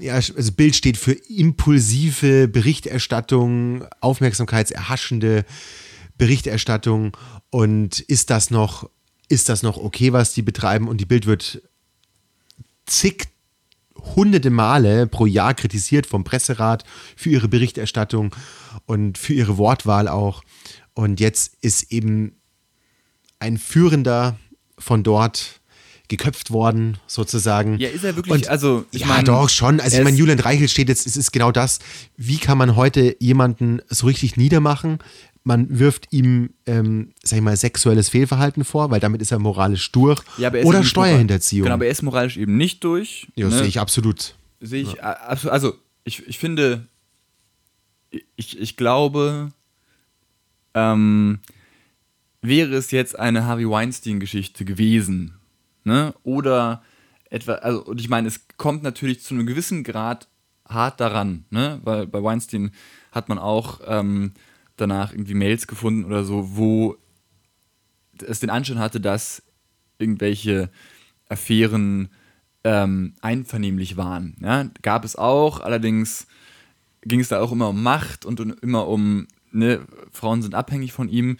[0.00, 5.44] ja, also Bild steht für impulsive Berichterstattung, aufmerksamkeitserhaschende
[6.18, 7.16] Berichterstattung
[7.50, 8.90] und ist das noch,
[9.28, 10.88] ist das noch okay, was die betreiben?
[10.88, 11.62] Und die Bild wird
[12.86, 13.28] zig
[14.14, 16.84] hunderte Male pro Jahr kritisiert vom Presserat
[17.16, 18.34] für ihre Berichterstattung
[18.84, 20.42] und für ihre Wortwahl auch.
[20.94, 22.36] Und jetzt ist eben
[23.38, 24.38] ein Führender
[24.78, 25.60] von dort
[26.08, 27.78] geköpft worden, sozusagen.
[27.78, 29.80] Ja, ist er wirklich, und, also ich Ja, mein, doch, schon.
[29.80, 31.78] Also ich meine, Julian Reichel steht jetzt, es ist genau das,
[32.16, 34.98] wie kann man heute jemanden so richtig niedermachen?
[35.44, 39.92] Man wirft ihm, ähm, sag ich mal, sexuelles Fehlverhalten vor, weil damit ist er moralisch
[39.92, 40.20] durch.
[40.38, 41.64] Ja, er Oder Steuerhinterziehung.
[41.64, 43.28] Genau, aber er ist moralisch eben nicht durch.
[43.36, 43.56] Ja, ne?
[43.56, 44.34] sehe ich absolut.
[44.60, 45.02] Sehe ich, ja.
[45.02, 46.86] also ich, ich finde,
[48.36, 49.50] ich, ich glaube,
[50.74, 51.40] ähm,
[52.42, 55.35] wäre es jetzt eine Harvey Weinstein-Geschichte gewesen,
[55.86, 56.14] Ne?
[56.24, 56.82] Oder
[57.30, 60.28] etwa, also, und ich meine, es kommt natürlich zu einem gewissen Grad
[60.68, 61.80] hart daran, ne?
[61.84, 62.72] Weil bei Weinstein
[63.12, 64.32] hat man auch ähm,
[64.76, 66.96] danach irgendwie Mails gefunden oder so, wo
[68.26, 69.44] es den Anschein hatte, dass
[69.98, 70.70] irgendwelche
[71.28, 72.08] Affären
[72.64, 74.36] ähm, einvernehmlich waren.
[74.40, 74.68] Ja?
[74.82, 76.26] Gab es auch, allerdings
[77.02, 81.08] ging es da auch immer um Macht und immer um, ne, Frauen sind abhängig von
[81.08, 81.36] ihm.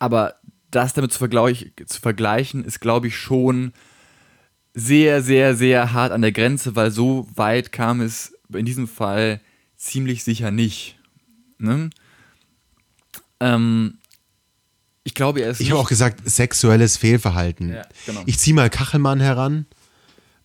[0.00, 0.34] Aber
[0.70, 3.72] das damit zu, vergleich, zu vergleichen, ist, glaube ich, schon
[4.74, 9.40] sehr, sehr, sehr hart an der Grenze, weil so weit kam es in diesem Fall
[9.76, 10.98] ziemlich sicher nicht.
[11.58, 11.90] Ne?
[13.40, 13.98] Ähm,
[15.02, 15.60] ich glaube, er ist.
[15.60, 17.72] Ich habe auch gesagt, sexuelles Fehlverhalten.
[17.72, 18.22] Ja, genau.
[18.26, 19.66] Ich ziehe mal Kachelmann heran.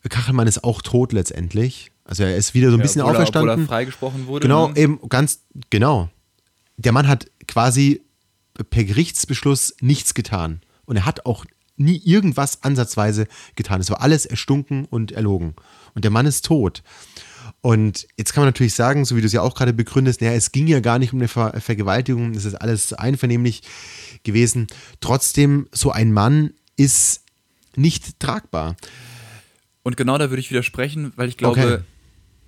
[0.08, 1.92] Kachelmann ist auch tot letztendlich.
[2.04, 3.50] Also er ist wieder so ein bisschen obwohl auferstanden.
[3.50, 4.44] Er, obwohl er freigesprochen wurde.
[4.44, 4.78] Genau, ne?
[4.78, 6.10] eben ganz, genau.
[6.78, 8.05] Der Mann hat quasi
[8.70, 10.62] per Gerichtsbeschluss nichts getan.
[10.86, 11.46] Und er hat auch
[11.78, 13.82] nie irgendwas ansatzweise getan.
[13.82, 15.56] Es war alles erstunken und erlogen.
[15.94, 16.84] Und der Mann ist tot.
[17.62, 20.34] Und jetzt kann man natürlich sagen, so wie du es ja auch gerade begründest, naja,
[20.34, 23.64] es ging ja gar nicht um eine Ver Vergewaltigung, es ist alles einvernehmlich
[24.24, 24.68] gewesen.
[25.00, 27.24] Trotzdem, so ein Mann ist
[27.76, 28.76] nicht tragbar.
[29.84, 31.78] Und genau da würde ich widersprechen, weil ich glaube, okay.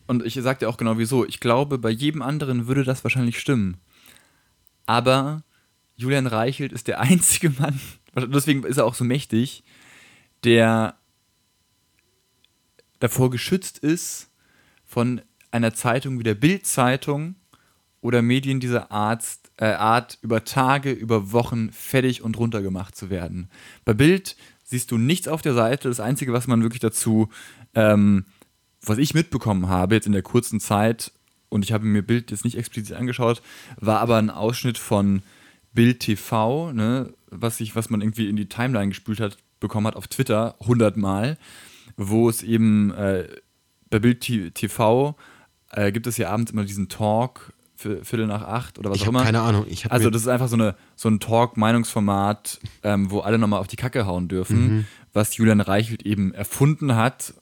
[0.08, 3.40] und ich sage dir auch genau wieso, ich glaube, bei jedem anderen würde das wahrscheinlich
[3.40, 3.78] stimmen.
[4.86, 5.44] Aber
[5.98, 7.80] Julian Reichelt ist der einzige Mann,
[8.16, 9.64] deswegen ist er auch so mächtig,
[10.44, 10.96] der
[13.00, 14.30] davor geschützt ist,
[14.86, 17.36] von einer Zeitung wie der Bild-Zeitung
[18.02, 19.24] oder Medien dieser Art,
[19.58, 23.50] äh, Art über Tage, über Wochen fertig und runtergemacht zu werden.
[23.86, 25.90] Bei Bild siehst du nichts auf der Seite.
[25.90, 27.30] Das Einzige, was man wirklich dazu,
[27.74, 28.26] ähm,
[28.82, 31.12] was ich mitbekommen habe, jetzt in der kurzen Zeit,
[31.50, 33.42] und ich habe mir Bild jetzt nicht explizit angeschaut,
[33.78, 35.22] war aber ein Ausschnitt von
[35.78, 39.96] Bild TV, ne, was, ich, was man irgendwie in die Timeline gespült hat, bekommen hat
[39.96, 41.38] auf Twitter, 100 Mal,
[41.98, 43.28] wo es eben äh,
[43.92, 45.16] bei Bild TV
[45.72, 49.04] äh, gibt es ja abends immer diesen Talk für Viertel nach acht oder was ich
[49.04, 49.24] auch immer.
[49.24, 49.68] Keine Ahnung.
[49.90, 53.76] also das ist einfach so, eine, so ein Talk-Meinungsformat, ähm, wo alle nochmal auf die
[53.76, 54.86] Kacke hauen dürfen, mhm.
[55.14, 57.36] was Julian Reichelt eben erfunden hat.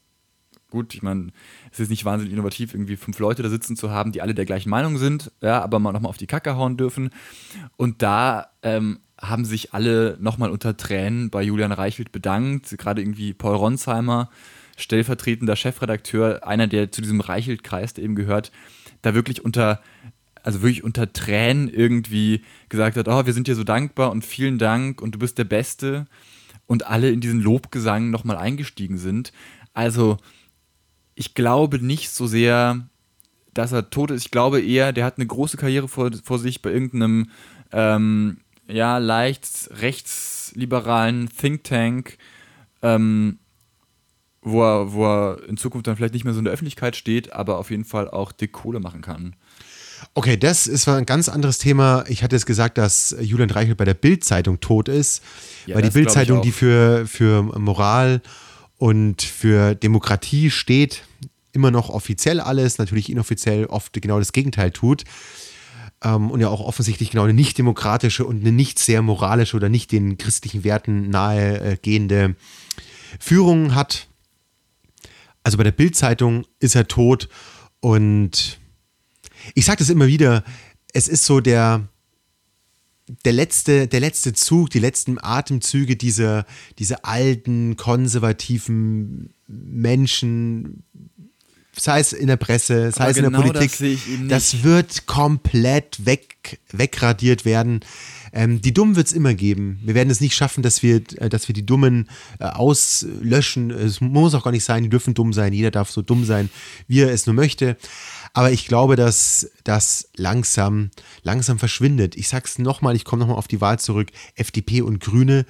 [0.76, 1.30] Gut, ich meine,
[1.72, 4.44] es ist nicht wahnsinnig innovativ, irgendwie fünf Leute da sitzen zu haben, die alle der
[4.44, 7.12] gleichen Meinung sind, ja, aber mal nochmal auf die Kacke hauen dürfen.
[7.78, 13.34] Und da ähm, haben sich alle nochmal unter Tränen bei Julian Reichelt bedankt, gerade irgendwie
[13.34, 14.30] Paul Ronsheimer,
[14.76, 18.52] stellvertretender Chefredakteur, einer, der zu diesem Reichelt-Kreis eben gehört,
[19.02, 19.80] da wirklich unter
[20.44, 24.58] also wirklich unter Tränen irgendwie gesagt hat, oh, wir sind dir so dankbar und vielen
[24.58, 26.06] Dank und du bist der Beste
[26.68, 29.32] und alle in diesen Lobgesang nochmal eingestiegen sind.
[29.74, 30.18] Also
[31.16, 32.88] ich glaube nicht so sehr,
[33.54, 34.26] dass er tot ist.
[34.26, 37.30] Ich glaube eher, der hat eine große Karriere vor, vor sich bei irgendeinem
[37.72, 42.18] ähm, ja, leicht rechtsliberalen Think Tank,
[42.82, 43.40] ähm,
[44.42, 47.34] wo, er, wo er in Zukunft dann vielleicht nicht mehr so in der Öffentlichkeit steht,
[47.34, 49.36] aber auf jeden Fall auch dick Kohle machen kann.
[50.14, 52.04] Okay, das ist ein ganz anderes Thema.
[52.08, 55.24] Ich hatte es gesagt, dass Julian Reichelt bei der Bild-Zeitung tot ist,
[55.66, 58.45] ja, weil die Bild-Zeitung, die für, für Moral und
[59.22, 61.04] für Demokratie steht,
[61.54, 65.04] immer noch offiziell alles, natürlich inoffiziell oft genau das Gegenteil tut.
[66.04, 69.70] Ähm, und ja auch offensichtlich genau eine nicht demokratische und eine nicht sehr moralische oder
[69.70, 72.36] nicht den christlichen Werten nahegehende
[73.20, 74.08] Führung hat.
[75.44, 77.30] Also bei der Bild-Zeitung ist er tot
[77.80, 78.60] und
[79.54, 80.44] ich sage das immer wieder,
[80.92, 81.88] es ist so der,
[83.08, 86.46] der letzte, der letzte Zug, die letzten Atemzüge dieser,
[86.80, 90.84] dieser alten, konservativen Menschen,
[91.78, 95.06] sei es in der Presse, sei Aber es in genau der Politik, das, das, wird
[95.06, 97.82] komplett weg, wegradiert werden.
[98.34, 99.80] Ähm, die Dummen wird es immer geben.
[99.84, 103.72] Wir werden es nicht schaffen, dass wir, äh, dass wir die Dummen äh, auslöschen.
[103.72, 105.54] Es muss auch gar nicht sein, die dürfen dumm sein.
[105.54, 106.50] Jeder darf so dumm sein,
[106.88, 107.78] wie er es nur möchte.
[108.36, 110.92] Aber ich glaube, dass das langsam,
[111.24, 112.18] langsam verschwindet.
[112.18, 114.10] Ich sag's nochmal, ich komme nochmal auf die Wahl zurück.
[114.36, 115.46] FDP und Grüne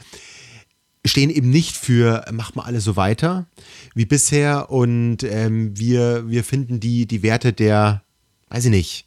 [1.03, 3.47] stehen eben nicht für, mach mal alle so weiter
[3.95, 8.03] wie bisher und ähm, wir, wir finden die, die Werte der,
[8.49, 9.05] weiß ich nicht,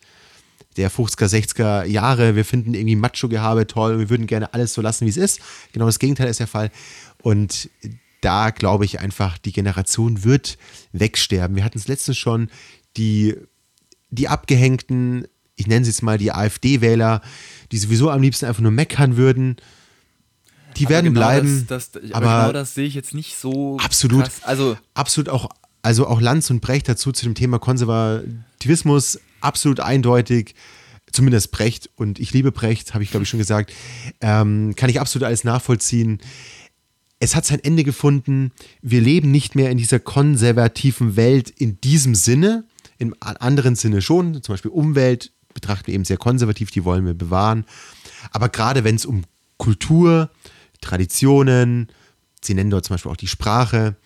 [0.77, 5.07] der 50er, 60er Jahre, wir finden irgendwie Macho-Gehabe toll, wir würden gerne alles so lassen,
[5.07, 5.41] wie es ist.
[5.73, 6.73] Genau das Gegenteil ist der Fall.
[7.23, 7.71] Und
[8.23, 10.59] da glaube ich einfach, die Generation wird
[10.93, 11.55] wegsterben.
[11.55, 12.51] Wir hatten es letztens schon,
[12.97, 13.37] die
[14.11, 17.21] die Abgehängten, ich nenne sie jetzt mal die AfD-Wähler,
[17.73, 19.57] die sowieso am liebsten einfach nur meckern würden,
[20.77, 21.67] die aber werden genau bleiben.
[21.69, 23.77] Das, das, aber, aber, genau das sehe ich jetzt nicht so.
[23.79, 24.25] Absolut.
[24.25, 24.43] Krass.
[24.43, 25.49] Also absolut auch,
[25.83, 30.55] also auch Lanz und Brecht dazu zu dem Thema Konservativismus absolut eindeutig.
[31.11, 33.73] Zumindest Brecht und ich liebe Brecht, habe ich glaube ich schon gesagt.
[34.21, 36.21] Ähm, kann ich absolut alles nachvollziehen.
[37.19, 38.53] Es hat sein Ende gefunden.
[38.83, 42.65] Wir leben nicht mehr in dieser konservativen Welt in diesem Sinne
[42.99, 47.15] im anderen Sinne schon, zum Beispiel Umwelt betrachten wir eben sehr konservativ, die wollen wir
[47.15, 47.65] bewahren.
[48.33, 49.23] Aber gerade wenn es um
[49.57, 50.31] Kultur,
[50.81, 51.89] Traditionen,
[52.43, 53.97] sie nennen dort zum Beispiel auch die Sprache,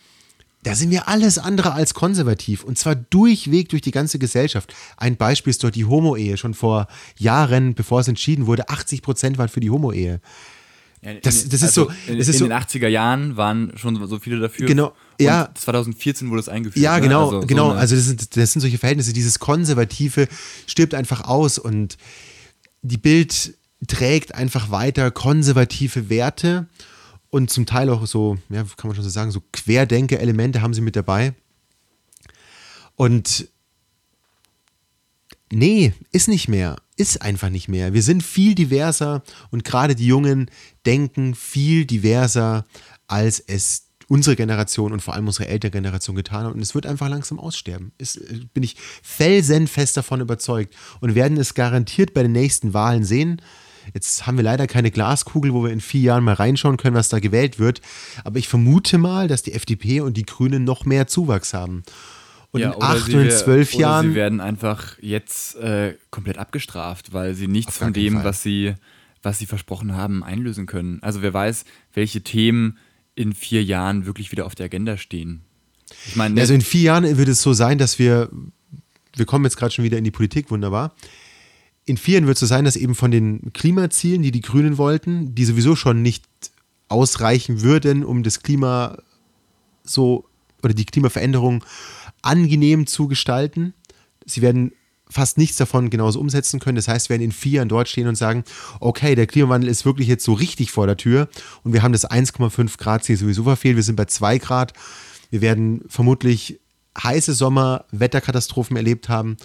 [0.65, 4.73] da sind wir alles andere als konservativ und zwar durchweg durch die ganze Gesellschaft.
[4.97, 6.37] Ein Beispiel ist dort die Homo-Ehe.
[6.37, 6.87] Schon vor
[7.19, 10.21] Jahren, bevor es entschieden wurde, 80 Prozent waren für die Homo-Ehe.
[11.03, 11.85] Ja, das, das also ist so.
[11.87, 14.67] Das in, ist in den 80er Jahren waren schon so viele dafür.
[14.67, 14.95] Genau.
[15.21, 15.51] Ja.
[15.53, 16.83] 2014 wurde es eingeführt.
[16.83, 17.03] Ja, ne?
[17.03, 17.37] genau, ne?
[17.37, 17.71] also genau.
[17.71, 19.13] So also das sind, das sind solche Verhältnisse.
[19.13, 20.29] Dieses Konservative
[20.67, 21.97] stirbt einfach aus und
[22.83, 23.55] die Bild
[23.89, 26.69] trägt einfach weiter konservative Werte
[27.31, 30.83] und zum Teil auch so, ja, kann man schon so sagen, so Querdenker-Elemente haben sie
[30.83, 31.35] mit dabei.
[32.95, 33.49] Und
[35.51, 36.77] nee, ist nicht mehr.
[37.03, 37.95] Ist einfach nicht mehr.
[37.95, 40.49] Wir sind viel diverser und gerade die Jungen
[40.87, 42.65] denken viel diverser,
[43.09, 46.55] als es unsere Generation und vor allem unsere ältere Generation getan hat.
[46.55, 47.91] Und es wird einfach langsam aussterben.
[47.99, 50.77] Ist, äh, bin ich felsenfest davon überzeugt.
[51.01, 53.43] Und werden es garantiert bei den nächsten Wahlen sehen.
[53.95, 57.09] Jetzt haben wir leider keine Glaskugel, wo wir in vier Jahren mal reinschauen können, was
[57.09, 57.81] da gewählt wird.
[58.23, 61.83] Aber ich vermute mal, dass die FDP und die Grünen noch mehr Zuwachs haben.
[62.53, 64.11] Und ja, in acht und zwölf Jahren.
[64.11, 68.75] Sie werden einfach jetzt äh, komplett abgestraft, weil sie nichts von dem, was sie,
[69.23, 71.03] was sie versprochen haben, einlösen können.
[71.03, 72.79] Also wer weiß, welche Themen
[73.15, 75.41] in vier Jahren wirklich wieder auf der Agenda stehen.
[76.07, 78.31] Ich meine, also in vier Jahren wird es so sein, dass wir,
[79.17, 80.95] wir kommen jetzt gerade schon wieder in die Politik, wunderbar.
[81.87, 84.77] In vier Jahren wird es so sein, dass eben von den Klimazielen, die die Grünen
[84.77, 86.25] wollten, die sowieso schon nicht
[86.89, 88.99] ausreichen würden, um das Klima
[89.85, 90.29] so
[90.63, 91.65] oder die Klimaveränderung
[92.23, 93.75] angenehm zu gestalten.
[94.25, 94.73] Sie werden
[95.09, 96.77] fast nichts davon genauso umsetzen können.
[96.77, 98.45] Das heißt, wir werden in vier Jahren dort stehen und sagen,
[98.81, 101.29] okay, der Klimawandel ist wirklich jetzt so richtig vor der Tür
[101.65, 103.77] und wir haben das 1,5 Grad Ziel sowieso verfehlt.
[103.77, 104.73] Wir sind bei 2 Grad.
[105.31, 106.61] Wir werden vermutlich
[107.01, 109.37] heiße Sommer, Wetterkatastrophen erlebt haben.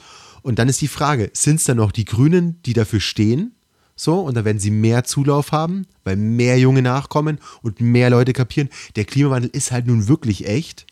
[0.42, 3.54] Und dann ist die Frage, sind es dann noch die Grünen, die dafür stehen?
[3.96, 8.32] So, und dann werden sie mehr Zulauf haben, weil mehr Junge nachkommen und mehr Leute
[8.32, 8.70] kapieren.
[8.96, 10.86] Der Klimawandel ist halt nun wirklich echt.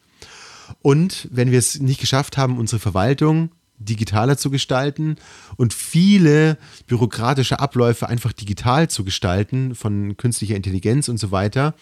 [0.81, 5.17] Und wenn wir es nicht geschafft haben, unsere Verwaltung digitaler zu gestalten
[5.57, 11.75] und viele bürokratische Abläufe einfach digital zu gestalten, von künstlicher Intelligenz und so weiter,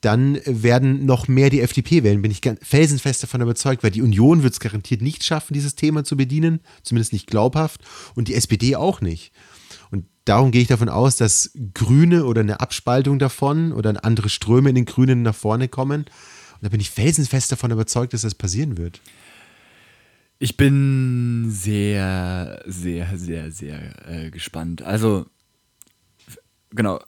[0.00, 4.42] dann werden noch mehr die FDP wählen, bin ich felsenfest davon überzeugt, weil die Union
[4.42, 7.82] wird es garantiert nicht schaffen, dieses Thema zu bedienen, zumindest nicht glaubhaft,
[8.14, 9.32] und die SPD auch nicht.
[9.90, 14.68] Und darum gehe ich davon aus, dass Grüne oder eine Abspaltung davon oder andere Ströme
[14.68, 16.06] in den Grünen nach vorne kommen.
[16.60, 19.00] Und da bin ich felsenfest davon überzeugt, dass das passieren wird.
[20.40, 24.82] Ich bin sehr, sehr, sehr, sehr äh, gespannt.
[24.82, 25.26] Also,
[26.70, 27.00] genau.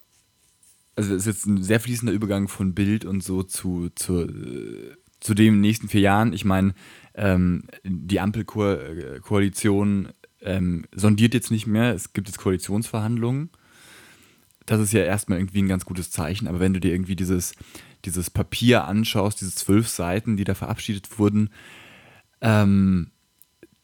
[0.96, 4.96] Also, es ist jetzt ein sehr fließender Übergang von Bild und so zu, zu, äh,
[5.20, 6.32] zu den nächsten vier Jahren.
[6.32, 6.74] Ich meine,
[7.14, 10.08] ähm, die Ampelkoalition
[10.42, 11.94] ähm, sondiert jetzt nicht mehr.
[11.94, 13.50] Es gibt jetzt Koalitionsverhandlungen.
[14.66, 16.48] Das ist ja erstmal irgendwie ein ganz gutes Zeichen.
[16.48, 17.54] Aber wenn du dir irgendwie dieses,
[18.04, 21.50] dieses Papier anschaust, diese zwölf Seiten, die da verabschiedet wurden,
[22.40, 23.10] ähm,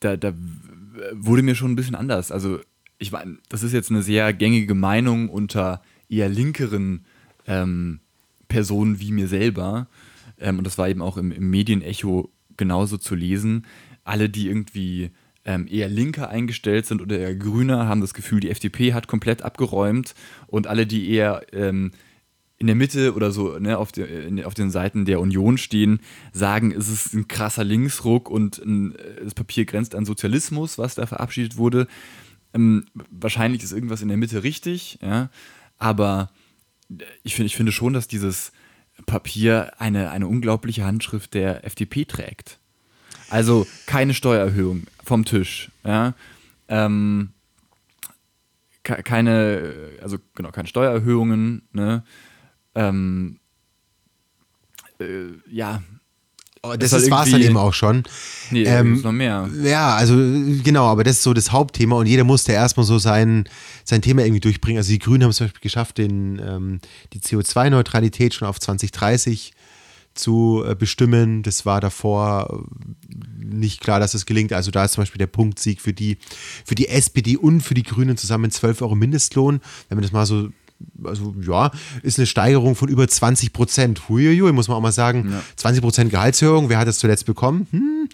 [0.00, 0.32] da, da
[1.12, 2.30] wurde mir schon ein bisschen anders.
[2.32, 2.60] Also,
[2.98, 7.04] ich meine, das ist jetzt eine sehr gängige Meinung unter eher linkeren
[7.46, 8.00] ähm,
[8.48, 9.88] Personen wie mir selber.
[10.38, 13.66] Ähm, und das war eben auch im, im Medienecho genauso zu lesen.
[14.04, 15.10] Alle, die irgendwie
[15.44, 19.42] ähm, eher linker eingestellt sind oder eher grüner, haben das Gefühl, die FDP hat komplett
[19.42, 20.14] abgeräumt.
[20.46, 21.92] Und alle, die eher ähm,
[22.58, 26.00] in der Mitte oder so ne, auf, de, auf den Seiten der Union stehen,
[26.32, 31.06] sagen, es ist ein krasser Linksruck und ein, das Papier grenzt an Sozialismus, was da
[31.06, 31.86] verabschiedet wurde.
[32.54, 35.28] Ähm, wahrscheinlich ist irgendwas in der Mitte richtig, ja,
[35.78, 36.30] aber
[37.24, 38.52] ich, find, ich finde schon, dass dieses
[39.04, 42.58] Papier eine, eine unglaubliche Handschrift der FDP trägt.
[43.28, 46.14] Also keine Steuererhöhung vom Tisch, ja.
[46.68, 47.30] Ähm,
[48.82, 52.04] keine, also genau, keine Steuererhöhungen, ne?
[52.76, 53.38] Ähm,
[55.00, 55.82] äh, ja.
[56.62, 58.02] Oh, das, das war es dann eben auch schon.
[58.50, 59.48] Nee, ähm, noch mehr.
[59.62, 63.48] Ja, also genau, aber das ist so das Hauptthema und jeder musste erstmal so sein,
[63.84, 64.78] sein Thema irgendwie durchbringen.
[64.78, 66.80] Also die Grünen haben es zum Beispiel geschafft, den, ähm,
[67.12, 69.52] die CO2-Neutralität schon auf 2030
[70.14, 71.42] zu äh, bestimmen.
[71.42, 74.52] Das war davor äh, nicht klar, dass das gelingt.
[74.52, 76.18] Also da ist zum Beispiel der Punktsieg für die,
[76.64, 79.60] für die SPD und für die Grünen zusammen 12 Euro Mindestlohn.
[79.88, 80.48] Wenn man das mal so
[81.04, 81.70] also ja,
[82.02, 84.08] ist eine Steigerung von über 20 Prozent.
[84.08, 85.30] Huiuiui, muss man auch mal sagen.
[85.30, 85.42] Ja.
[85.56, 87.66] 20 Prozent Gehaltserhöhung, wer hat das zuletzt bekommen?
[87.70, 88.08] Hm.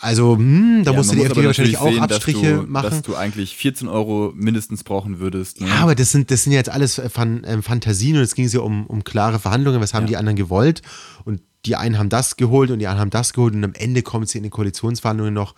[0.00, 2.90] Also, hm, da ja, musste die FDP wahrscheinlich auch sehen, Abstriche dass du, machen.
[2.90, 5.60] Dass du eigentlich 14 Euro mindestens brauchen würdest.
[5.60, 5.68] Ne?
[5.68, 8.60] Ja, aber das sind, das sind jetzt alles Fan, äh, Fantasien und es ging ja
[8.60, 9.80] um, um klare Verhandlungen.
[9.80, 10.08] Was haben ja.
[10.08, 10.82] die anderen gewollt?
[11.24, 14.02] Und die einen haben das geholt und die anderen haben das geholt und am Ende
[14.02, 15.54] kommt sie in den Koalitionsverhandlungen noch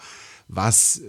[0.48, 1.02] was,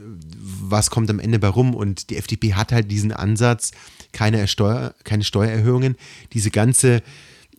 [0.61, 1.73] was kommt am Ende bei rum.
[1.73, 3.71] Und die FDP hat halt diesen Ansatz,
[4.11, 5.95] keine, Steuer, keine Steuererhöhungen.
[6.33, 7.01] Diese ganze,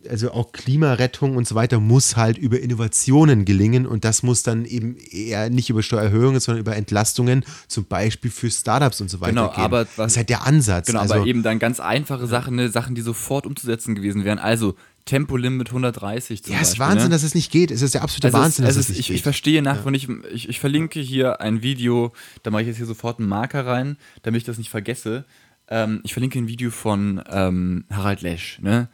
[0.09, 4.65] also auch Klimarettung und so weiter muss halt über Innovationen gelingen und das muss dann
[4.65, 9.31] eben eher nicht über Steuererhöhungen, sondern über Entlastungen, zum Beispiel für Startups und so weiter.
[9.31, 9.63] Genau, gehen.
[9.63, 10.87] aber was, das ist halt der Ansatz.
[10.87, 14.39] Genau, also, aber eben dann ganz einfache Sachen, ne, Sachen, die sofort umzusetzen gewesen wären.
[14.39, 14.75] Also
[15.05, 17.09] Tempolimit 130 zum Ja, es ist Wahnsinn, ne?
[17.09, 17.71] dass es nicht geht.
[17.71, 19.15] Es ist der absolute es Wahnsinn, ist, dass es, es nicht ich, geht.
[19.17, 19.91] Ich verstehe nach, ja.
[19.91, 23.65] ich, ich, ich, verlinke hier ein Video, da mache ich jetzt hier sofort einen Marker
[23.65, 25.25] rein, damit ich das nicht vergesse.
[25.67, 28.89] Ähm, ich verlinke ein Video von ähm, Harald Lesch, ne?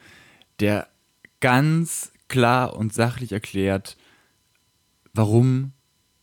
[0.60, 0.88] der
[1.40, 3.98] ganz klar und sachlich erklärt,
[5.14, 5.74] warum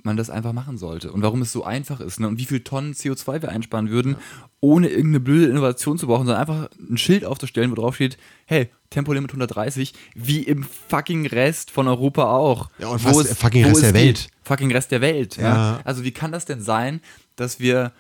[0.05, 2.29] man das einfach machen sollte und warum es so einfach ist ne?
[2.29, 4.19] und wie viel Tonnen CO2 wir einsparen würden, ja.
[4.61, 8.71] ohne irgendeine blöde Innovation zu brauchen, sondern einfach ein Schild aufzustellen, wo drauf steht, hey,
[8.91, 12.71] Tempolimit 130, wie im fucking Rest von Europa auch.
[12.79, 14.29] Ja, und fast es, fucking Rest der Welt.
[14.43, 15.37] Fucking Rest der Welt.
[15.37, 15.43] Ja.
[15.43, 15.81] ja.
[15.85, 17.01] Also wie kann das denn sein,
[17.37, 17.93] dass wir,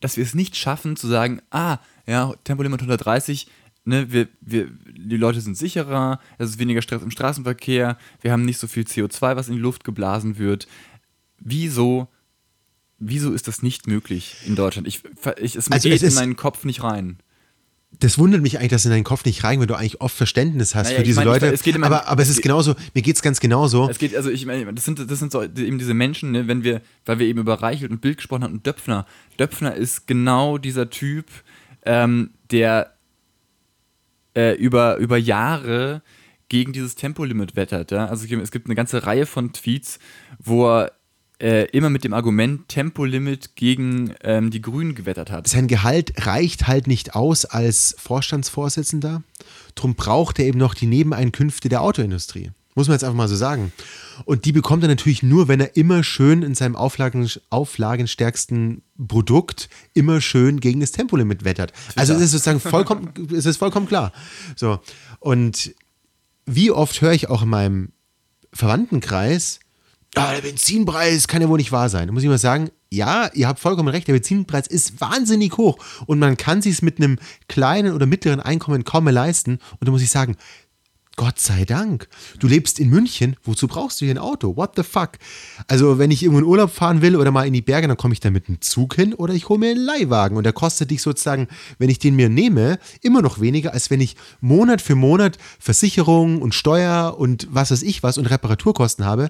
[0.00, 3.48] dass wir es nicht schaffen zu sagen, ah, ja, Tempolimit 130,
[3.84, 8.44] ne, wir, wir, die Leute sind sicherer, es ist weniger Stress im Straßenverkehr, wir haben
[8.44, 10.66] nicht so viel CO2, was in die Luft geblasen wird.
[11.40, 12.08] Wieso,
[12.98, 14.86] wieso ist das nicht möglich in Deutschland?
[14.86, 15.02] Ich,
[15.40, 17.18] ich, es also geht es in meinen Kopf nicht rein.
[17.98, 20.74] Das wundert mich eigentlich, dass in deinen Kopf nicht rein, wenn du eigentlich oft Verständnis
[20.74, 21.52] hast naja, für diese meine, Leute.
[21.52, 23.90] Ich, immer, aber, aber es, es ist genauso, mir geht es ganz genauso.
[23.90, 26.62] Es geht, also ich meine, das sind, das sind so eben diese Menschen, ne, wenn
[26.62, 29.06] wir, weil wir eben über Reichelt und Bild gesprochen haben und Döpfner.
[29.38, 31.26] Döpfner ist genau dieser Typ,
[31.84, 32.94] ähm, der
[34.34, 36.02] äh, über, über Jahre
[36.48, 37.90] gegen dieses Tempolimit wettert.
[37.90, 38.06] Ja?
[38.06, 39.98] Also es gibt eine ganze Reihe von Tweets,
[40.38, 40.92] wo er
[41.40, 45.48] äh, immer mit dem Argument Tempolimit gegen ähm, die Grünen gewettert hat.
[45.48, 49.22] Sein Gehalt reicht halt nicht aus als Vorstandsvorsitzender.
[49.74, 52.50] Drum braucht er eben noch die Nebeneinkünfte der Autoindustrie.
[52.74, 53.72] Muss man jetzt einfach mal so sagen.
[54.24, 59.68] Und die bekommt er natürlich nur, wenn er immer schön in seinem Auflagen, auflagenstärksten Produkt
[59.92, 61.72] immer schön gegen das Tempolimit wettert.
[61.96, 64.12] Also es ist sozusagen vollkommen, es ist vollkommen klar.
[64.56, 64.78] So.
[65.18, 65.74] Und
[66.46, 67.92] wie oft höre ich auch in meinem
[68.52, 69.60] Verwandtenkreis,
[70.16, 72.06] ah, der Benzinpreis kann ja wohl nicht wahr sein.
[72.06, 75.78] Da muss ich mal sagen, ja, ihr habt vollkommen recht, der Benzinpreis ist wahnsinnig hoch
[76.06, 79.58] und man kann sich es mit einem kleinen oder mittleren Einkommen kaum mehr leisten.
[79.78, 80.36] Und da muss ich sagen,
[81.20, 82.08] Gott sei Dank.
[82.38, 84.56] Du lebst in München, wozu brauchst du hier ein Auto?
[84.56, 85.18] What the fuck?
[85.66, 88.14] Also, wenn ich irgendwo in Urlaub fahren will oder mal in die Berge, dann komme
[88.14, 90.90] ich da mit einem Zug hin oder ich hole mir einen Leihwagen und der kostet
[90.90, 91.48] dich sozusagen,
[91.78, 96.40] wenn ich den mir nehme, immer noch weniger, als wenn ich Monat für Monat Versicherung
[96.40, 99.28] und Steuer und was weiß ich was und Reparaturkosten habe.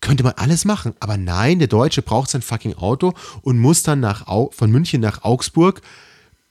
[0.00, 0.94] Könnte man alles machen.
[1.00, 5.24] Aber nein, der Deutsche braucht sein fucking Auto und muss dann nach, von München nach
[5.24, 5.80] Augsburg,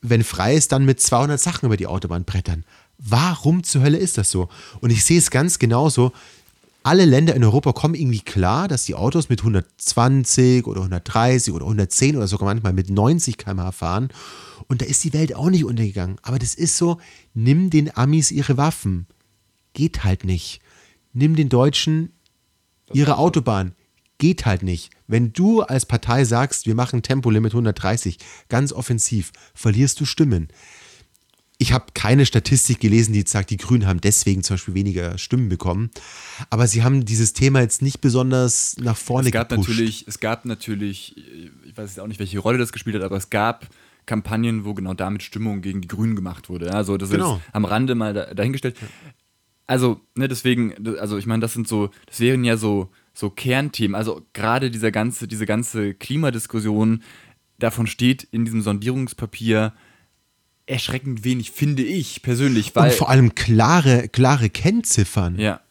[0.01, 2.63] wenn frei ist, dann mit 200 Sachen über die Autobahn brettern.
[2.97, 4.49] Warum zur Hölle ist das so?
[4.81, 6.11] Und ich sehe es ganz genauso.
[6.83, 11.65] Alle Länder in Europa kommen irgendwie klar, dass die Autos mit 120 oder 130 oder
[11.65, 14.09] 110 oder sogar manchmal mit 90 km/h fahren.
[14.67, 16.17] Und da ist die Welt auch nicht untergegangen.
[16.21, 16.99] Aber das ist so,
[17.33, 19.07] nimm den Amis ihre Waffen.
[19.73, 20.61] Geht halt nicht.
[21.11, 22.11] Nimm den Deutschen
[22.93, 23.73] ihre Autobahn.
[24.17, 24.91] Geht halt nicht.
[25.07, 28.17] Wenn du als Partei sagst, wir machen Tempolimit 130,
[28.47, 30.47] ganz offensiv, verlierst du Stimmen
[31.57, 35.49] ich habe keine Statistik gelesen, die sagt, die Grünen haben deswegen zum Beispiel weniger Stimmen
[35.49, 35.89] bekommen.
[36.49, 39.69] Aber sie haben dieses Thema jetzt nicht besonders nach vorne es gab gepusht.
[39.69, 41.15] Natürlich, es gab natürlich,
[41.65, 43.67] ich weiß auch nicht, welche Rolle das gespielt hat, aber es gab
[44.05, 46.73] Kampagnen, wo genau damit Stimmung gegen die Grünen gemacht wurde.
[46.73, 47.37] Also das genau.
[47.37, 48.75] ist am Rande mal dahingestellt.
[49.67, 53.95] Also, ne, deswegen, also ich meine, das sind so, das wären ja so, so Kernthemen.
[53.95, 57.01] Also gerade dieser ganze, diese ganze Klimadiskussion,
[57.57, 59.73] davon steht in diesem Sondierungspapier
[60.67, 62.75] erschreckend wenig, finde ich persönlich.
[62.75, 65.39] Weil, Und vor allem klare, klare Kennziffern.
[65.39, 65.61] Ja.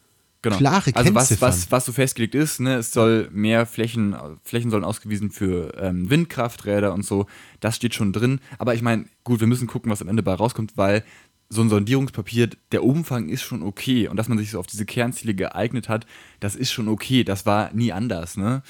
[0.41, 0.57] Genau.
[0.57, 4.83] Klare also was, was, was so festgelegt ist, ne, es soll mehr Flächen, Flächen sollen
[4.83, 7.25] ausgewiesen für ähm, Windkrafträder und so,
[7.61, 8.39] das steht schon drin.
[8.59, 11.03] Aber ich meine, gut, wir müssen gucken, was am Ende bei rauskommt, weil
[11.49, 14.85] so ein Sondierungspapier, der Umfang ist schon okay und dass man sich so auf diese
[14.85, 16.05] Kernziele geeignet hat,
[16.39, 17.23] das ist schon okay.
[17.23, 18.37] Das war nie anders.
[18.37, 18.63] Ne?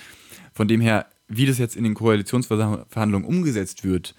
[0.53, 4.15] Von dem her, wie das jetzt in den Koalitionsverhandlungen umgesetzt wird,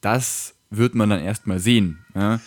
[0.00, 2.04] das wird man dann erstmal sehen.
[2.14, 2.40] Ja?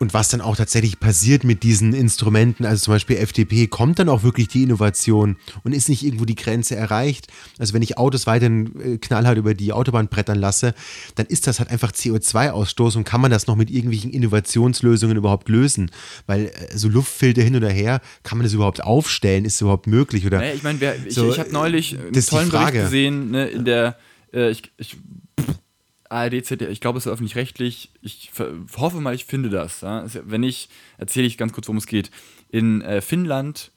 [0.00, 4.08] Und was dann auch tatsächlich passiert mit diesen Instrumenten, also zum Beispiel FDP, kommt dann
[4.08, 7.26] auch wirklich die Innovation und ist nicht irgendwo die Grenze erreicht?
[7.58, 10.74] Also wenn ich Autos weiterhin äh, knallhart über die Autobahn brettern lasse,
[11.16, 15.48] dann ist das halt einfach CO2-Ausstoß und kann man das noch mit irgendwelchen Innovationslösungen überhaupt
[15.48, 15.90] lösen?
[16.26, 19.44] Weil äh, so Luftfilter hin oder her, kann man das überhaupt aufstellen?
[19.44, 20.24] Ist es überhaupt möglich?
[20.24, 23.64] Oder naja, ich meine, ich, so, ich habe neulich einen tollen Bericht gesehen ne, in
[23.64, 23.96] der,
[24.32, 24.96] äh, ich, ich
[26.08, 27.90] ARD, ZDF, ich glaube, es ist öffentlich-rechtlich.
[28.00, 28.30] Ich
[28.76, 29.82] hoffe mal, ich finde das.
[29.82, 30.06] Ja?
[30.24, 32.10] Wenn nicht, erzähle ich ganz kurz, worum es geht.
[32.50, 33.72] In äh, Finnland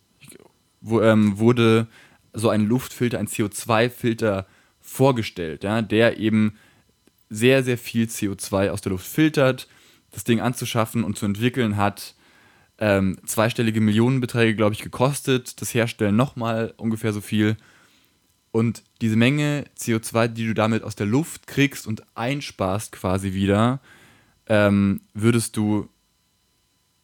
[0.79, 1.88] wo, ähm, wurde
[2.34, 4.47] so ein Luftfilter, ein CO2-Filter
[4.79, 5.82] vorgestellt, ja?
[5.82, 6.57] der eben
[7.29, 9.67] sehr, sehr viel CO2 aus der Luft filtert.
[10.11, 12.15] Das Ding anzuschaffen und zu entwickeln hat
[12.77, 15.61] ähm, zweistellige Millionenbeträge, glaube ich, gekostet.
[15.61, 17.55] Das Herstellen nochmal ungefähr so viel.
[18.52, 23.80] Und diese Menge CO2, die du damit aus der Luft kriegst und einsparst quasi wieder,
[24.47, 25.88] ähm, würdest du,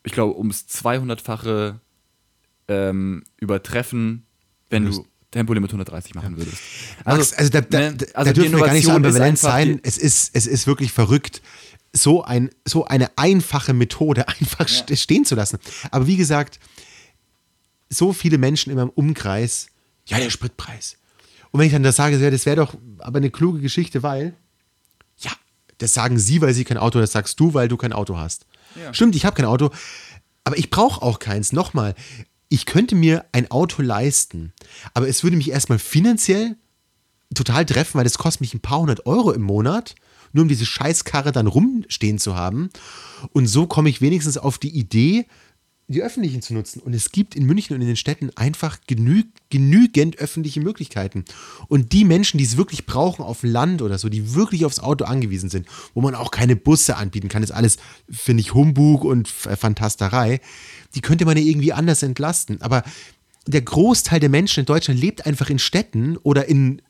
[0.04, 1.80] ich glaube, ums 200-fache
[2.68, 4.26] ähm, übertreffen,
[4.70, 6.38] wenn du Tempolimit 130 machen ja.
[6.38, 6.58] würdest.
[7.06, 9.80] Also, Max, also da, da, ne, also da dürfen wir gar nicht so ambivalent sein.
[9.84, 11.41] Es ist, es ist wirklich verrückt,
[11.93, 14.95] so, ein, so eine einfache Methode einfach ja.
[14.95, 15.60] stehen zu lassen.
[15.91, 16.60] Aber wie gesagt,
[17.89, 19.68] so viele Menschen in meinem Umkreis,
[20.08, 20.98] ja, der Spritpreis
[21.52, 24.36] Und wenn ich dann das sage, das wäre doch aber eine kluge Geschichte, weil,
[25.20, 25.32] ja,
[25.78, 28.45] das sagen sie, weil sie kein Auto, das sagst du, weil du kein Auto hast.
[28.76, 28.93] Ja.
[28.93, 29.70] Stimmt, ich habe kein Auto,
[30.43, 31.54] aber ich brauche auch keins.
[31.54, 31.95] Nochmal,
[32.50, 34.54] ich könnte mir ein Auto leisten,
[34.93, 36.56] aber es würde mich erstmal finanziell
[37.34, 39.95] total treffen, weil das kostet mich ein paar hundert Euro im Monat,
[40.32, 42.70] nur um diese Scheißkarre dann rumstehen zu haben.
[43.34, 45.26] Und so komme ich wenigstens auf die Idee,
[45.89, 46.81] die öffentlichen zu nutzen.
[46.81, 51.23] Und es gibt in München und in den Städten einfach genü genügend öffentliche Möglichkeiten.
[51.69, 55.05] Und die Menschen, die es wirklich brauchen auf Land oder so, die wirklich aufs Auto
[55.05, 57.77] angewiesen sind, wo man auch keine Busse anbieten kann, ist alles,
[58.09, 60.41] finde ich, Humbug und Fantasterei,
[60.95, 62.61] die könnte man ja irgendwie anders entlasten.
[62.61, 62.83] Aber
[63.45, 66.81] der Großteil der Menschen in Deutschland lebt einfach in Städten oder in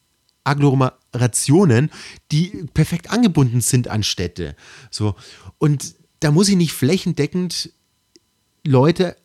[0.43, 1.91] Agglomerationen,
[2.31, 4.55] die perfekt angebunden sind an Städte.
[4.89, 5.15] So.
[5.59, 7.71] Und da muss ich nicht flächendeckend
[8.67, 9.15] Leute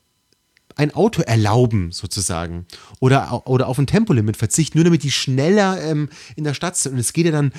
[0.77, 2.67] ein Auto erlauben, sozusagen.
[3.01, 6.93] Oder, oder auf ein Tempolimit verzichten, nur damit die schneller ähm, in der Stadt sind.
[6.93, 7.53] Und es geht ja dann,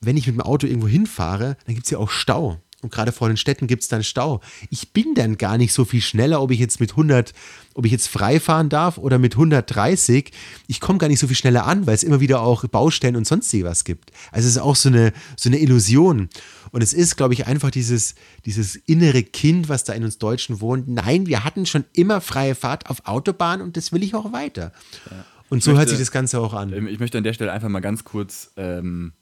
[0.00, 2.60] wenn ich mit dem Auto irgendwo hinfahre, dann gibt es ja auch Stau.
[2.80, 4.40] Und gerade vor den Städten gibt es dann Stau.
[4.70, 7.34] Ich bin dann gar nicht so viel schneller, ob ich jetzt mit 100,
[7.74, 10.30] ob ich jetzt frei fahren darf oder mit 130.
[10.68, 13.26] Ich komme gar nicht so viel schneller an, weil es immer wieder auch Baustellen und
[13.26, 14.12] sonst was gibt.
[14.30, 16.28] Also es ist auch so eine, so eine Illusion.
[16.70, 18.14] Und es ist, glaube ich, einfach dieses,
[18.44, 20.86] dieses innere Kind, was da in uns Deutschen wohnt.
[20.86, 24.72] Nein, wir hatten schon immer freie Fahrt auf Autobahn und das will ich auch weiter.
[25.10, 25.24] Ja.
[25.48, 26.72] Und so möchte, hört sich das Ganze auch an.
[26.88, 29.14] Ich möchte an der Stelle einfach mal ganz kurz ähm,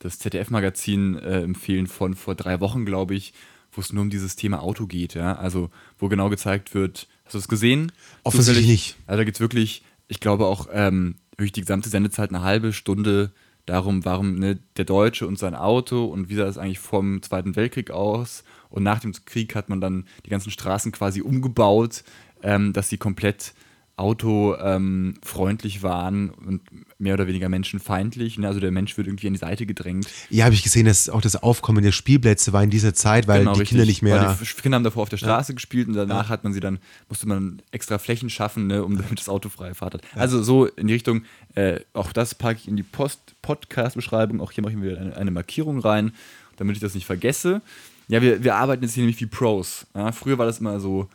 [0.00, 3.32] das ZDF-Magazin äh, empfehlen von vor drei Wochen, glaube ich,
[3.70, 5.14] wo es nur um dieses Thema Auto geht.
[5.14, 5.36] Ja?
[5.36, 7.92] Also, wo genau gezeigt wird, hast du es gesehen?
[8.24, 8.96] Offensichtlich nicht.
[9.06, 12.72] Also, da geht es wirklich, ich glaube auch, ähm, durch die gesamte Sendezeit eine halbe
[12.72, 13.30] Stunde
[13.66, 17.54] darum, warum ne, der Deutsche und sein Auto und wie sah das eigentlich vom Zweiten
[17.54, 18.42] Weltkrieg aus.
[18.70, 22.04] Und nach dem Krieg hat man dann die ganzen Straßen quasi umgebaut,
[22.42, 23.52] ähm, dass sie komplett
[24.00, 26.62] autofreundlich ähm, waren und
[26.98, 28.38] mehr oder weniger menschenfeindlich.
[28.38, 28.46] Ne?
[28.46, 30.06] Also der Mensch wird irgendwie an die Seite gedrängt.
[30.28, 33.40] Ja, habe ich gesehen, dass auch das Aufkommen der Spielplätze war in dieser Zeit, weil
[33.40, 33.76] genau, die richtig.
[33.76, 34.22] Kinder nicht mehr.
[34.22, 35.54] Weil die Kinder haben davor auf der Straße ja.
[35.54, 36.28] gespielt und danach ja.
[36.28, 36.78] hat man sie dann,
[37.08, 40.02] musste man extra Flächen schaffen, ne, um damit das Auto frei fahrt hat.
[40.14, 40.20] Ja.
[40.20, 41.22] Also so in die Richtung,
[41.54, 44.40] äh, auch das packe ich in die Podcast-Beschreibung.
[44.40, 46.12] Auch hier mache ich mir eine, eine, Markierung rein,
[46.56, 47.62] damit ich das nicht vergesse.
[48.08, 49.86] Ja, wir, wir arbeiten jetzt hier nämlich wie Pros.
[50.12, 51.08] früher war das immer so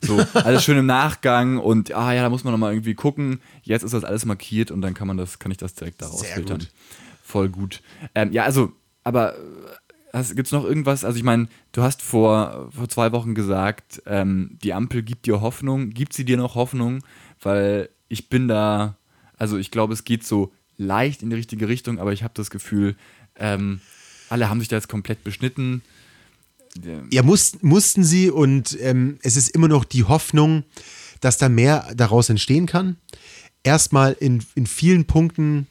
[0.00, 3.40] so, alles schön im Nachgang und ah ja, da muss man nochmal irgendwie gucken.
[3.62, 6.20] Jetzt ist das alles markiert und dann kann man das, kann ich das direkt daraus
[6.20, 6.58] Sehr filtern.
[6.58, 6.70] Gut.
[7.22, 7.82] Voll gut.
[8.14, 8.72] Ähm, ja, also,
[9.04, 9.34] aber
[10.34, 11.04] gibt es noch irgendwas?
[11.04, 15.40] Also ich meine, du hast vor, vor zwei Wochen gesagt, ähm, die Ampel gibt dir
[15.40, 15.90] Hoffnung.
[15.90, 17.02] Gibt sie dir noch Hoffnung?
[17.40, 18.96] Weil ich bin da,
[19.36, 22.50] also ich glaube, es geht so leicht in die richtige Richtung, aber ich habe das
[22.50, 22.96] Gefühl,
[23.36, 23.80] ähm,
[24.28, 25.82] alle haben sich da jetzt komplett beschnitten.
[27.10, 30.64] Ja, muss, mussten sie und ähm, es ist immer noch die Hoffnung,
[31.20, 32.96] dass da mehr daraus entstehen kann.
[33.62, 35.66] Erstmal in, in vielen Punkten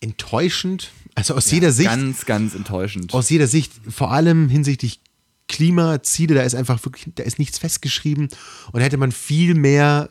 [0.00, 1.88] enttäuschend, also aus ja, jeder Sicht.
[1.88, 3.14] Ganz, ganz enttäuschend.
[3.14, 5.00] Aus jeder Sicht, vor allem hinsichtlich
[5.48, 8.28] Klimaziele, da ist einfach wirklich, da ist nichts festgeschrieben
[8.72, 10.10] und da hätte man viel mehr,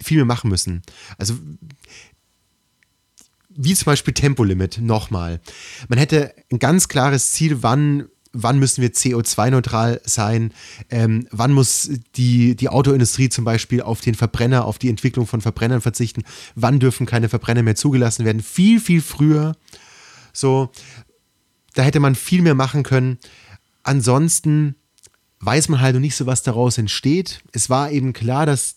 [0.00, 0.82] viel mehr machen müssen.
[1.18, 1.34] Also
[3.54, 5.40] wie zum Beispiel Tempolimit, nochmal.
[5.88, 10.52] Man hätte ein ganz klares Ziel, wann wann müssen wir CO2-neutral sein,
[10.90, 15.40] ähm, wann muss die, die Autoindustrie zum Beispiel auf den Verbrenner, auf die Entwicklung von
[15.40, 16.22] Verbrennern verzichten,
[16.54, 19.56] wann dürfen keine Verbrenner mehr zugelassen werden, viel, viel früher.
[20.32, 20.70] So,
[21.74, 23.18] da hätte man viel mehr machen können.
[23.82, 24.76] Ansonsten
[25.40, 27.42] weiß man halt noch nicht so, was daraus entsteht.
[27.52, 28.76] Es war eben klar, dass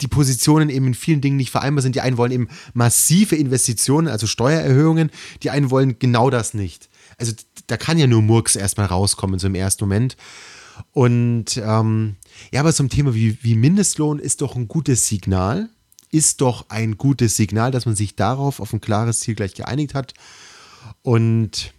[0.00, 1.94] die Positionen eben in vielen Dingen nicht vereinbar sind.
[1.94, 5.10] Die einen wollen eben massive Investitionen, also Steuererhöhungen,
[5.42, 6.89] die einen wollen genau das nicht.
[7.20, 7.32] Also
[7.66, 10.16] da kann ja nur Murks erstmal rauskommen, so im ersten Moment.
[10.92, 12.16] Und ähm,
[12.52, 15.68] ja, aber zum Thema wie, wie Mindestlohn ist doch ein gutes Signal.
[16.10, 19.94] Ist doch ein gutes Signal, dass man sich darauf auf ein klares Ziel gleich geeinigt
[19.94, 20.14] hat.
[21.02, 21.72] Und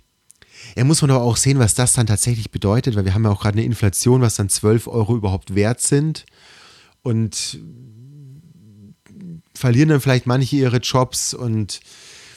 [0.77, 3.31] ja, muss man aber auch sehen, was das dann tatsächlich bedeutet, weil wir haben ja
[3.31, 6.25] auch gerade eine Inflation, was dann 12 Euro überhaupt wert sind.
[7.01, 7.59] Und
[9.55, 11.79] verlieren dann vielleicht manche ihre Jobs und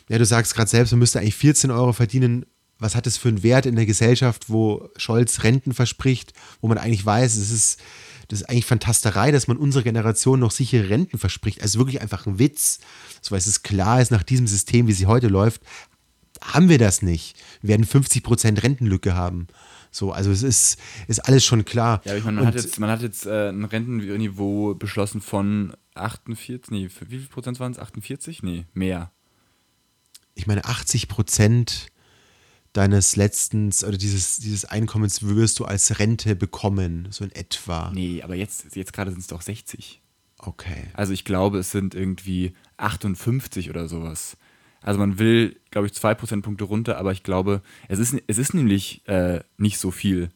[0.09, 2.45] ja, du sagst gerade selbst, man müsste eigentlich 14 Euro verdienen,
[2.85, 6.77] was hat es für einen Wert in der Gesellschaft, wo Scholz Renten verspricht, wo man
[6.77, 7.81] eigentlich weiß, es ist,
[8.29, 11.63] das ist eigentlich Fantasterei, dass man unserer Generation noch sichere Renten verspricht.
[11.63, 12.81] Also wirklich einfach ein Witz.
[13.23, 15.63] So weil es klar ist, nach diesem System, wie sie heute läuft,
[16.43, 17.37] haben wir das nicht.
[17.63, 19.47] Wir werden 50% Rentenlücke haben.
[19.91, 20.79] So, also es ist,
[21.09, 22.03] ist alles schon klar.
[22.05, 26.71] Ja, ich meine, man, hat jetzt, man hat jetzt äh, ein Rentenniveau beschlossen von 48,
[26.71, 27.79] nee, wie viel Prozent waren es?
[27.79, 28.43] 48?
[28.43, 29.11] Nee, mehr.
[30.35, 31.87] Ich meine, 80 Prozent
[32.75, 37.91] deines letzten oder dieses, dieses Einkommens wirst du als Rente bekommen, so in etwa.
[37.95, 40.03] Nee, aber jetzt, jetzt gerade sind es doch 60.
[40.39, 40.89] Okay.
[40.93, 44.37] Also ich glaube, es sind irgendwie 58 oder sowas.
[44.83, 48.53] Also man will, glaube ich, zwei Prozentpunkte runter, aber ich glaube, es ist, es ist
[48.53, 50.29] nämlich äh, nicht so viel.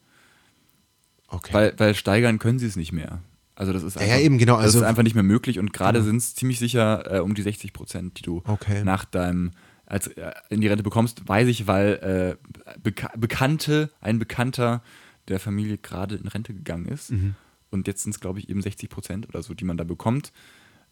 [1.27, 1.53] Okay.
[1.53, 3.21] Weil, weil steigern können sie es nicht mehr.
[3.53, 4.55] Also das ist einfach, ja, eben, genau.
[4.55, 6.07] das Also, ist einfach nicht mehr möglich und gerade Genau.
[6.09, 8.83] sind es ziemlich sicher äh, um die 60 Prozent, die du Okay.
[8.85, 9.51] nach deinem
[9.89, 14.81] als äh, in die Rente bekommst, weiß ich, weil äh, Beka Bekannte, ein Bekannter
[15.27, 17.11] der Familie gerade in Rente gegangen ist.
[17.11, 17.35] Mhm.
[17.71, 20.31] Und jetzt sind es, glaube ich, eben 60 Prozent oder so, die man da bekommt.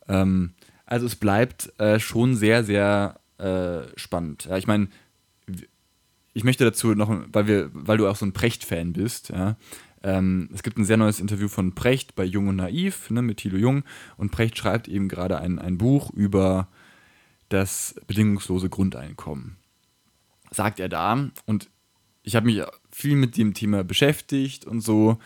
[0.07, 0.53] Ähm,
[0.85, 4.45] also es bleibt äh, schon sehr, sehr äh, spannend.
[4.45, 4.89] Ja, ich meine,
[6.33, 9.57] ich möchte dazu noch, weil wir, weil du auch so ein Precht-Fan bist, ja,
[10.03, 13.37] ähm, es gibt ein sehr neues Interview von Precht bei Jung und Naiv ne, mit
[13.37, 13.83] Thilo Jung
[14.15, 16.67] und Precht schreibt eben gerade ein, ein Buch über
[17.49, 19.57] das bedingungslose Grundeinkommen.
[20.51, 21.29] Sagt er da.
[21.45, 21.69] Und
[22.23, 25.17] ich habe mich viel mit dem Thema beschäftigt und so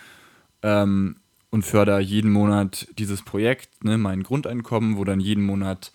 [0.61, 1.17] ähm,
[1.49, 5.91] und fördere jeden Monat dieses Projekt, ne, mein Grundeinkommen, wo dann jeden Monat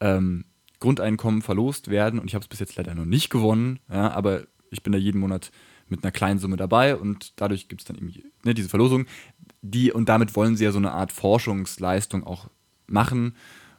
[0.00, 0.44] ähm,
[0.80, 2.18] Grundeinkommen verlost werden.
[2.18, 4.98] Und ich habe es bis jetzt leider noch nicht gewonnen, ja, aber ich bin da
[4.98, 5.50] jeden Monat
[5.88, 9.06] mit einer kleinen Summe dabei und dadurch gibt es dann irgendwie ne, diese Verlosung.
[9.62, 12.48] Die, und damit wollen sie ja so eine Art Forschungsleistung auch
[12.86, 13.34] machen.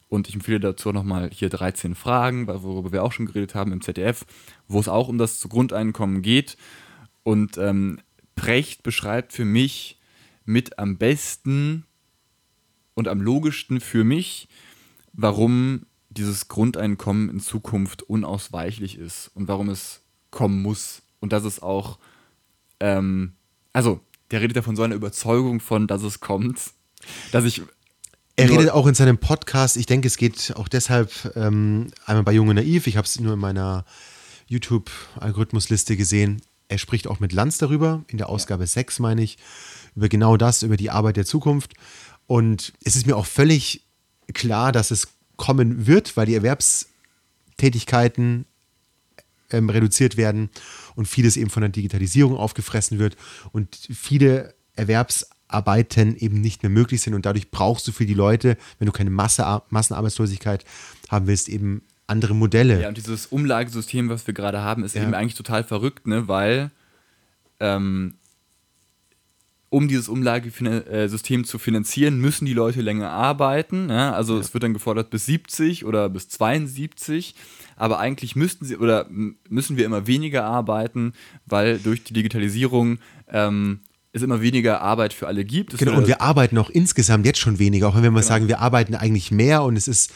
[0.09, 3.81] Und ich empfehle dazu nochmal hier 13 Fragen, worüber wir auch schon geredet haben im
[3.81, 4.25] ZDF,
[4.67, 6.57] wo es auch um das Grundeinkommen geht.
[7.23, 8.01] Und ähm,
[8.35, 9.99] Precht beschreibt für mich
[10.45, 11.85] mit am besten
[12.95, 14.49] und am logischsten für mich,
[15.13, 20.01] warum dieses Grundeinkommen in Zukunft unausweichlich ist und warum es
[20.31, 21.03] kommen muss.
[21.19, 21.99] Und dass es auch,
[22.79, 23.33] ähm,
[23.73, 23.99] also,
[24.31, 26.71] der redet ja von so einer Überzeugung von, dass es kommt,
[27.31, 27.61] dass ich
[28.39, 32.23] Er nur- redet auch in seinem Podcast, ich denke, es geht auch deshalb ähm, einmal
[32.23, 33.85] bei Jung und Naiv, ich habe es nur in meiner
[34.47, 36.41] YouTube-Algorithmusliste gesehen.
[36.67, 39.37] Er spricht auch mit Lanz darüber, in der Ausgabe 6 meine ich,
[39.95, 41.73] über genau das, über die Arbeit der Zukunft.
[42.27, 43.83] Und es ist mir auch völlig
[44.33, 48.45] klar, dass es kommen wird, weil die Erwerbstätigkeiten
[49.51, 50.49] ähm, reduziert werden
[50.95, 53.15] und vieles eben von der Digitalisierung aufgefressen wird
[53.51, 54.53] und viele
[55.49, 58.91] Erwerbsarbeiten eben nicht mehr möglich sind und dadurch brauchst du für die Leute, wenn du
[58.91, 60.63] keine Masse, Massenarbeitslosigkeit
[61.09, 62.81] haben willst, eben andere Modelle.
[62.81, 65.03] Ja, und dieses Umlagesystem, was wir gerade haben, ist Ja.
[65.03, 66.27] eben eigentlich total verrückt, ne?
[66.27, 66.71] weil
[67.59, 68.15] ähm,
[69.71, 73.89] um dieses Umlagesystem zu finanzieren, müssen die Leute länger arbeiten.
[73.89, 74.13] Ja?
[74.13, 77.35] Also es wird dann gefordert bis 70 oder bis 72,
[77.75, 81.13] aber eigentlich müssten sie oder müssen wir immer weniger arbeiten,
[81.45, 82.97] weil durch die Digitalisierung
[83.27, 83.81] ähm,
[84.11, 85.73] es immer weniger Arbeit für alle gibt.
[85.73, 88.27] Es Genau, und wir arbeiten auch insgesamt jetzt schon weniger, auch wenn wir mal Genau.
[88.29, 90.11] sagen, wir arbeiten eigentlich mehr und es ist,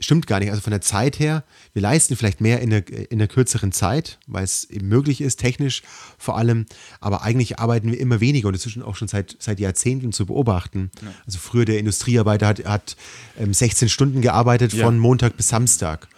[0.00, 0.50] stimmt gar nicht.
[0.50, 4.18] Also von der Zeit her, wir leisten vielleicht mehr in der, in der kürzeren Zeit,
[4.26, 5.82] weil es eben möglich ist, technisch
[6.18, 6.66] vor allem,
[7.00, 10.12] aber eigentlich arbeiten wir immer weniger und das ist schon auch schon seit, seit Jahrzehnten
[10.12, 10.90] zu beobachten.
[11.26, 12.96] Also früher der Industriearbeiter hat, hat
[13.38, 14.84] ähm, 16 Stunden gearbeitet Ja.
[14.84, 16.08] von Montag bis Samstag.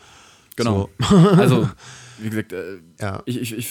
[0.56, 0.88] Genau.
[1.36, 1.68] also,
[2.18, 3.22] wie gesagt, äh, Ja.
[3.26, 3.68] ich, ich, ich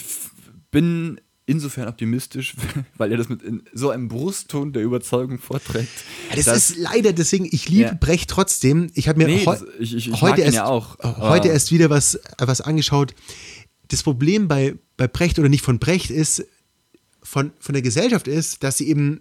[0.72, 1.20] bin
[1.50, 2.54] insofern optimistisch,
[2.96, 3.40] weil er das mit
[3.72, 5.88] so einem Brustton der Überzeugung vorträgt.
[6.30, 7.94] Ja, das dass- ist leider, deswegen, ich liebe Ja.
[7.94, 8.90] Brecht trotzdem.
[8.94, 11.48] Ich habe mir Nee, heu das- ich- ich- ich heute, erst, ja auch, aber- heute
[11.48, 13.14] erst wieder was, was angeschaut.
[13.88, 16.44] Das Problem bei, bei Brecht oder nicht von Brecht ist,
[17.22, 19.18] von, von der Gesellschaft ist, dass sie eben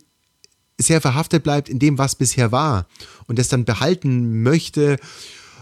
[0.80, 2.88] sehr verhaftet bleibt in dem, was bisher war
[3.28, 4.98] und das dann behalten möchte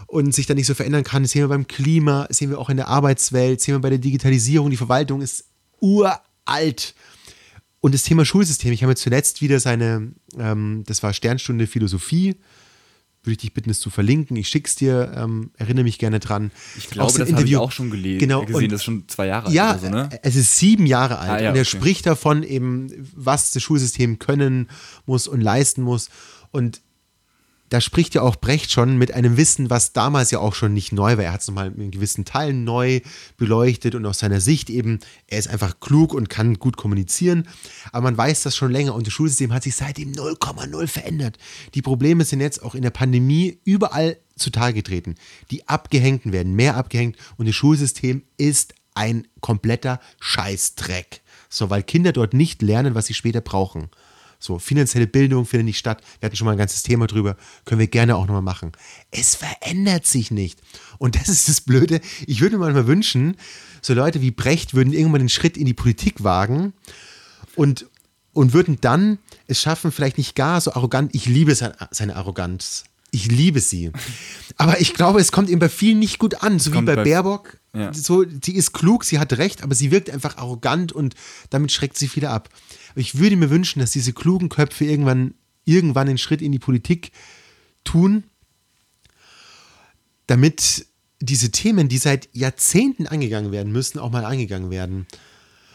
[0.06, 1.22] und sich dann nicht so verändern kann.
[1.24, 3.80] Das sehen wir beim Klima, das sehen wir auch in der Arbeitswelt, das sehen wir
[3.80, 4.70] bei der Digitalisierung.
[4.70, 5.44] Die Verwaltung ist
[5.80, 6.20] uralt.
[7.80, 12.36] Und das Thema Schulsystem, ich habe jetzt zuletzt wieder seine, ähm, das war Sternstunde Philosophie,
[13.22, 14.36] würde ich dich bitten, es zu verlinken.
[14.36, 16.50] Ich schick's dir, ähm, erinnere mich gerne dran.
[16.76, 18.64] Ich glaube, das habe ich auch schon gelesen, Genau, gesehen.
[18.64, 20.08] und- das ist schon zwei Jahre alt ja, so, ne?
[20.22, 21.70] es ist sieben Jahre alt Ah, ja, und er okay.
[21.76, 24.68] spricht davon eben, was das Schulsystem können
[25.06, 26.08] muss und leisten muss.
[26.50, 26.80] Und
[27.68, 30.92] da spricht ja auch Brecht schon mit einem Wissen, was damals ja auch schon nicht
[30.92, 31.24] neu war.
[31.24, 33.00] Er hat es nochmal in gewissen Teilen neu
[33.36, 37.46] beleuchtet und aus seiner Sicht eben, er ist einfach klug und kann gut kommunizieren.
[37.92, 41.38] Aber man weiß das schon länger und das Schulsystem hat sich seitdem 0,0 verändert.
[41.74, 45.16] Die Probleme sind jetzt auch in der Pandemie überall zutage getreten.
[45.50, 51.20] Die Abgehängten werden mehr abgehängt und das Schulsystem ist ein kompletter Scheißdreck.
[51.48, 53.88] So, weil Kinder dort nicht lernen, was sie später brauchen.
[54.40, 56.00] So, finanzielle Bildung findet nicht statt.
[56.20, 57.36] Wir hatten schon mal ein ganzes Thema drüber.
[57.64, 58.70] Können wir gerne auch nochmal machen.
[59.10, 60.60] Es verändert sich nicht.
[60.98, 62.00] Und das ist das Blöde.
[62.26, 63.36] Ich würde mir manchmal wünschen,
[63.82, 66.72] so Leute wie Brecht würden irgendwann den Schritt in die Politik wagen
[67.56, 67.86] und,
[68.32, 69.18] und würden dann
[69.48, 71.14] es schaffen, vielleicht nicht gar so arrogant.
[71.14, 72.84] Ich liebe seine, Arroganz.
[73.10, 73.90] Ich liebe sie.
[74.56, 76.58] Aber ich glaube, es kommt ihm bei vielen nicht gut an.
[76.58, 77.58] So wie bei bei- Baerbock.
[77.74, 77.92] Ja.
[77.94, 81.14] So, sie ist klug, sie hat recht, aber sie wirkt einfach arrogant und
[81.50, 82.48] damit schreckt sie viele ab.
[82.98, 85.34] Ich würde mir wünschen, dass diese klugen Köpfe irgendwann,
[85.64, 87.12] irgendwann einen Schritt in die Politik
[87.84, 88.24] tun,
[90.26, 90.86] damit
[91.20, 95.06] diese Themen, die seit Jahrzehnten angegangen werden müssen, auch mal angegangen werden.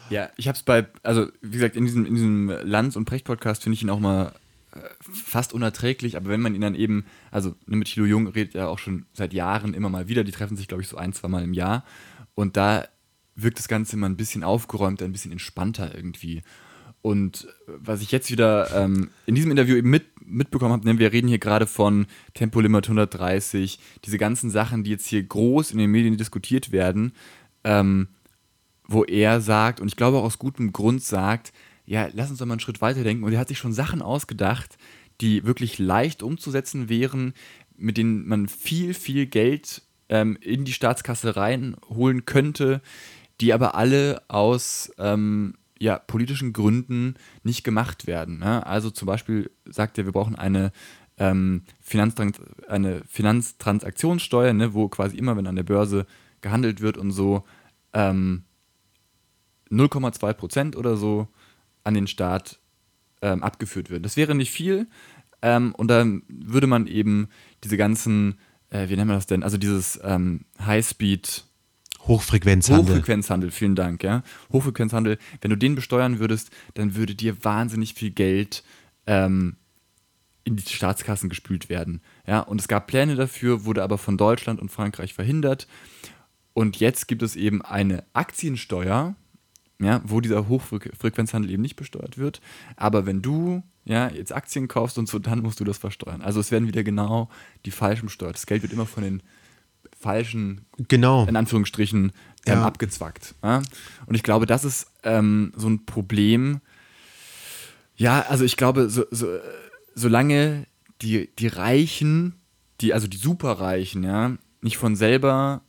[0.10, 3.64] Ja, ich habe es bei, also wie gesagt, in diesem, in diesem Lanz- und Precht-Podcast
[3.64, 4.34] finde ich ihn auch mal
[4.74, 8.68] äh, fast unerträglich, aber wenn man ihn dann eben, also mit Thilo Jung redet ja
[8.68, 11.30] auch schon seit Jahren immer mal wieder, die treffen sich, glaube ich, so ein, zwei
[11.30, 11.86] Mal im Jahr
[12.36, 12.86] und da
[13.36, 16.44] wirkt das Ganze immer ein bisschen aufgeräumter, ein bisschen entspannter irgendwie.
[17.04, 21.12] Und was ich jetzt wieder ähm, in diesem Interview eben mit, mitbekommen habe, ne, wir
[21.12, 25.92] reden hier gerade von Tempolimit 130, diese ganzen Sachen, die jetzt hier groß in den
[25.92, 27.12] Medien diskutiert werden,
[27.66, 28.08] ähm,
[28.88, 31.52] wo er sagt, und ich glaube auch aus gutem Grund sagt,
[31.86, 33.26] ja, lass uns doch mal einen Schritt weiter denken.
[33.26, 34.78] Und er hat sich schon Sachen ausgedacht,
[35.20, 37.34] die wirklich leicht umzusetzen wären,
[37.76, 42.82] mit denen man viel, viel Geld ähm, in die Staatskasse reinholen könnte,
[43.42, 48.40] die aber alle aus ähm, ja, politischen Gründen nicht gemacht werden.
[48.40, 48.66] Ne?
[48.66, 50.72] Also zum Beispiel sagt er, wir brauchen eine,
[51.18, 56.06] ähm, Finanztrans eine Finanztransaktionssteuer, ne, wo quasi immer, wenn an der Börse
[56.42, 57.44] gehandelt wird und so,
[57.94, 58.44] ähm,
[59.70, 61.28] 0,2 Prozent oder so
[61.84, 62.60] an den Staat
[63.22, 64.06] ähm, abgeführt wird.
[64.06, 64.88] Das wäre nicht viel
[65.42, 67.28] ähm, und dann würde man eben
[67.64, 71.46] diese ganzen, äh, wie nennen wir das denn, also dieses ähm, High-Speed-
[72.08, 72.96] Hochfrequenzhandel.
[72.96, 74.24] Hochfrequenzhandel, vielen Dank, ja.
[74.52, 78.64] Hochfrequenzhandel, wenn du den besteuern würdest, dann würde dir wahnsinnig viel Geld
[79.08, 79.56] ähm,
[80.44, 82.02] in die Staatskassen gespült werden.
[82.28, 85.68] Ja, und es gab Pläne dafür, wurde aber von Deutschland und Frankreich verhindert.
[86.54, 89.16] Und jetzt gibt es eben eine Aktiensteuer,
[89.80, 92.42] ja, wo dieser Hochfrequenzhandel eben nicht besteuert wird.
[92.76, 96.22] Aber wenn du ja, jetzt Aktien kaufst und so, dann musst du das versteuern.
[96.22, 97.30] Also es werden wieder genau
[97.66, 98.36] die falschen besteuert.
[98.36, 99.24] Das Geld wird immer von den
[100.04, 101.26] falschen, genau.
[101.26, 102.12] in Anführungsstrichen,
[102.46, 102.66] ähm, ja.
[102.66, 103.36] abgezwackt.
[103.44, 103.62] Ja?
[104.06, 106.62] Und ich glaube, das ist ähm, so ein Problem.
[107.96, 109.28] Ja, also ich glaube, so, so,
[109.96, 110.68] solange
[111.02, 112.36] die, die Reichen,
[112.82, 115.62] die, also die Superreichen, ja, nicht von selber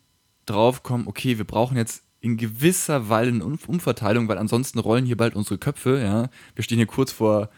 [0.46, 5.34] draufkommen, okay, wir brauchen jetzt in gewisser Weise eine Umverteilung, weil ansonsten rollen hier bald
[5.34, 6.30] unsere Köpfe, ja.
[6.54, 7.50] Wir stehen hier kurz vor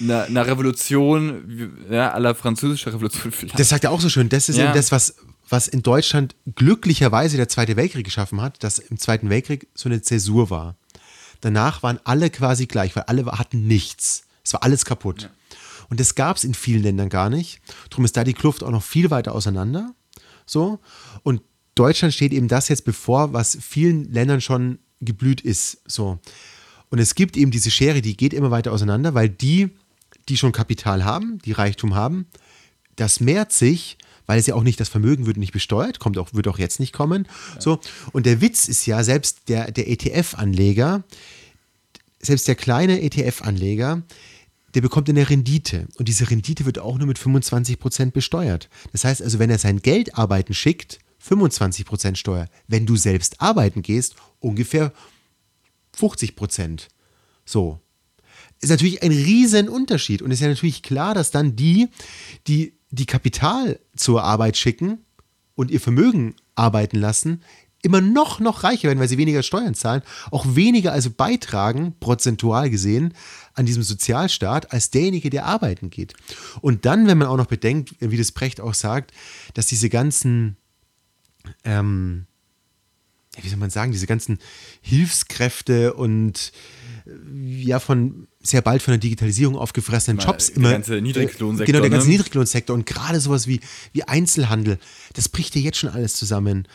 [0.00, 3.58] einer, einer Revolution, ja, aller französischer Revolution vielleicht.
[3.58, 4.28] Das sagt er auch so schön.
[4.28, 4.66] Das ist ja.
[4.66, 5.16] eben das, was,
[5.48, 10.02] was in Deutschland glücklicherweise der Zweite Weltkrieg geschaffen hat, dass im Zweiten Weltkrieg so eine
[10.02, 10.76] Zäsur war.
[11.40, 14.24] Danach waren alle quasi gleich, weil alle hatten nichts.
[14.42, 15.22] Es war alles kaputt.
[15.22, 15.30] Ja.
[15.90, 17.60] Und das gab es in vielen Ländern gar nicht.
[17.90, 19.94] Darum ist da die Kluft auch noch viel weiter auseinander.
[20.46, 20.80] So.
[21.22, 21.42] Und
[21.74, 25.78] Deutschland steht eben das jetzt bevor, was vielen Ländern schon geblüht ist.
[25.86, 26.18] So.
[26.90, 29.70] Und es gibt eben diese Schere, die geht immer weiter auseinander, weil die,
[30.28, 32.26] die schon Kapital haben, die Reichtum haben,
[32.96, 36.32] das mehrt sich, weil es ja auch nicht das Vermögen wird nicht besteuert, kommt auch,
[36.32, 37.26] wird auch jetzt nicht kommen.
[37.54, 37.60] Ja.
[37.60, 37.80] So.
[38.12, 41.04] Und der Witz ist ja, selbst der, der ETF-Anleger,
[42.20, 44.02] selbst der kleine ETF-Anleger,
[44.74, 45.86] der bekommt eine Rendite.
[45.98, 48.68] Und diese Rendite wird auch nur mit 25 Prozent besteuert.
[48.92, 52.48] Das heißt also, wenn er sein Geld arbeiten schickt, 25% Steuer.
[52.66, 54.92] Wenn du selbst arbeiten gehst, ungefähr
[55.98, 56.88] 50%.
[57.44, 57.80] So.
[58.60, 60.22] Ist natürlich ein Riesenunterschied.
[60.22, 61.88] Und ist ja natürlich klar, dass dann die,
[62.46, 64.98] die die Kapital zur Arbeit schicken
[65.54, 67.42] und ihr Vermögen arbeiten lassen,
[67.82, 72.70] immer noch, noch reicher werden, weil sie weniger Steuern zahlen, auch weniger also beitragen, prozentual
[72.70, 73.12] gesehen,
[73.52, 76.14] an diesem Sozialstaat, als derjenige, der arbeiten geht.
[76.62, 79.12] Und dann, wenn man auch noch bedenkt, wie das Brecht auch sagt,
[79.52, 80.56] dass diese ganzen
[81.64, 82.26] ähm,
[83.42, 84.38] wie soll man sagen, diese ganzen
[84.80, 86.52] Hilfskräfte und
[87.06, 87.10] äh,
[87.62, 90.68] ja von sehr bald von der Digitalisierung aufgefressenen Mal, Jobs immer.
[90.68, 91.66] Der ganze Niedriglohnsektor.
[91.66, 92.12] Genau, der ganze ne?
[92.12, 93.60] Niedriglohnsektor und gerade sowas wie,
[93.92, 94.78] wie Einzelhandel,
[95.14, 96.68] das bricht ja jetzt schon alles zusammen.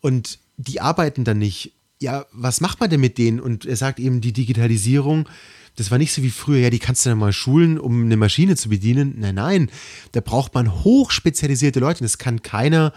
[0.00, 1.72] Und die arbeiten dann nicht.
[2.00, 3.40] Ja, was macht man denn mit denen?
[3.40, 5.28] Und er sagt eben, die Digitalisierung,
[5.76, 8.16] das war nicht so wie früher, ja, die kannst du dann mal schulen, um eine
[8.16, 9.14] Maschine zu bedienen.
[9.18, 9.70] Nein, nein,
[10.12, 12.04] da braucht man hochspezialisierte Leute.
[12.04, 12.92] Das kann keiner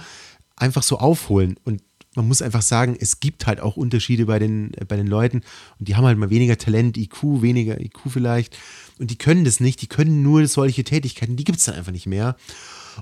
[0.56, 1.56] einfach so aufholen.
[1.64, 1.82] Und
[2.16, 5.42] man muss einfach sagen, es gibt halt auch Unterschiede bei den, bei den Leuten
[5.80, 8.58] und die haben halt mal weniger Talent, IQ, weniger IQ vielleicht
[9.00, 11.92] und die können das nicht, die können nur solche Tätigkeiten, die gibt es dann einfach
[11.92, 12.36] nicht mehr.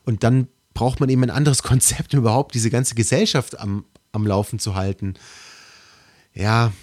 [0.03, 4.27] Und dann braucht man eben ein anderes Konzept, um überhaupt diese ganze Gesellschaft am, am
[4.27, 5.15] Laufen zu halten.
[6.33, 6.73] Ja,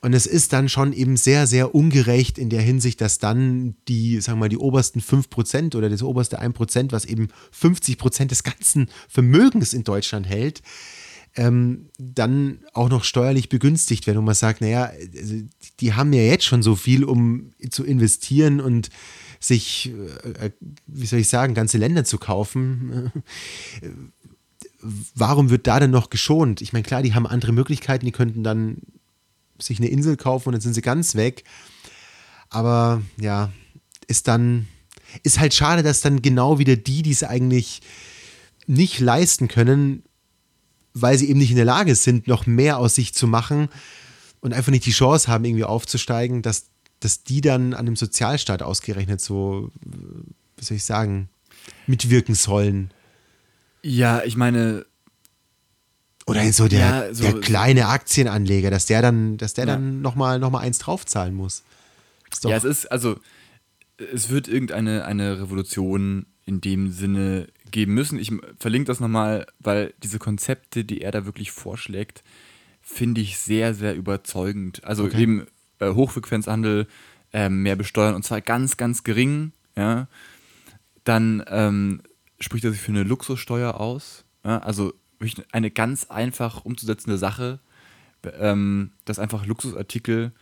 [0.00, 4.20] und es ist dann schon eben sehr, sehr ungerecht in der Hinsicht, dass dann die,
[4.20, 8.88] sagen wir mal, die obersten 5% oder das oberste 1%, was eben 50% des ganzen
[9.08, 10.62] Vermögens in Deutschland hält,
[11.34, 15.36] ähm, dann auch noch steuerlich begünstigt werden und man sagt, naja, also
[15.80, 18.90] die haben ja jetzt schon so viel, um zu investieren und
[19.40, 19.92] sich,
[20.40, 20.50] äh,
[20.86, 23.12] wie soll ich sagen, ganze Länder zu kaufen.
[25.14, 26.60] Warum wird da denn noch geschont?
[26.60, 28.78] Ich meine, klar, die haben andere Möglichkeiten, die könnten dann
[29.58, 31.44] sich eine Insel kaufen und dann sind sie ganz weg.
[32.50, 33.52] Aber ja,
[34.06, 34.68] ist dann,
[35.22, 37.80] ist halt schade, dass dann genau wieder die, die es eigentlich
[38.66, 40.02] nicht leisten können,
[40.94, 43.68] weil sie eben nicht in der Lage sind, noch mehr aus sich zu machen
[44.40, 46.66] und einfach nicht die Chance haben, irgendwie aufzusteigen, dass,
[47.00, 49.70] dass die dann an dem Sozialstaat ausgerechnet so,
[50.56, 51.28] wie soll ich sagen,
[51.86, 52.90] mitwirken sollen.
[53.82, 54.86] Ja, ich meine.
[56.26, 59.72] Oder so der, ja, so, der kleine Aktienanleger, dass der dann, dass der ja.
[59.72, 61.64] dann nochmal noch mal eins draufzahlen muss.
[62.44, 63.18] ja, es ist, also,
[64.12, 68.18] es wird irgendeine eine Revolution in dem Sinne geben müssen.
[68.18, 72.22] Ich verlinke das nochmal, weil diese Konzepte, die er da wirklich vorschlägt,
[72.80, 74.84] finde ich sehr, sehr überzeugend.
[74.84, 75.22] Also okay.
[75.22, 75.46] eben
[75.80, 76.86] äh, Hochfrequenzhandel,
[77.32, 79.52] äh, mehr besteuern und zwar ganz, ganz gering.
[79.76, 80.06] Ja.
[81.04, 82.02] Dann ähm,
[82.38, 84.24] spricht er sich für eine Luxussteuer aus.
[84.44, 84.58] Ja.
[84.58, 84.92] Also
[85.52, 87.60] eine ganz einfach umzusetzende Sache,
[88.38, 90.32] ähm, dass einfach Luxusartikel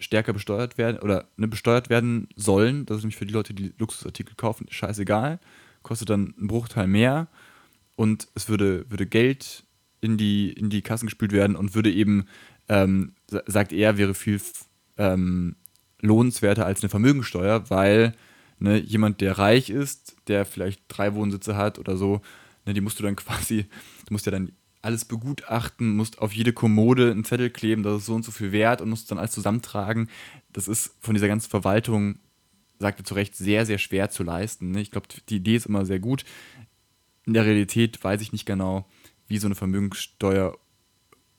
[0.00, 2.84] stärker besteuert werden oder ne, besteuert werden sollen.
[2.86, 5.38] Das ist nämlich für die Leute, die Luxusartikel kaufen, scheißegal.
[5.82, 7.28] Kostet dann einen Bruchteil mehr
[7.96, 9.64] und es würde, würde Geld
[10.00, 12.26] in die, in die Kassen gespült werden und würde eben,
[12.68, 14.40] ähm, sagt er, wäre viel
[14.98, 15.56] ähm,
[16.00, 18.14] lohnenswerter als eine Vermögensteuer, weil
[18.58, 22.20] ne, jemand, der reich ist, der vielleicht drei Wohnsitze hat oder so,
[22.66, 23.66] ne, die musst du dann quasi,
[24.06, 24.52] du musst ja dann
[24.82, 28.50] alles begutachten, musst auf jede Kommode einen Zettel kleben, das ist so und so viel
[28.50, 30.08] wert und musst dann alles zusammentragen.
[30.52, 32.18] Das ist von dieser ganzen Verwaltung,
[32.82, 34.72] sagt er zu Recht, sehr, sehr schwer zu leisten.
[34.72, 34.82] Ne?
[34.82, 36.24] Ich glaube, die Idee ist immer sehr gut.
[37.24, 38.86] In der Realität weiß ich nicht genau,
[39.26, 40.58] wie so eine Vermögenssteuer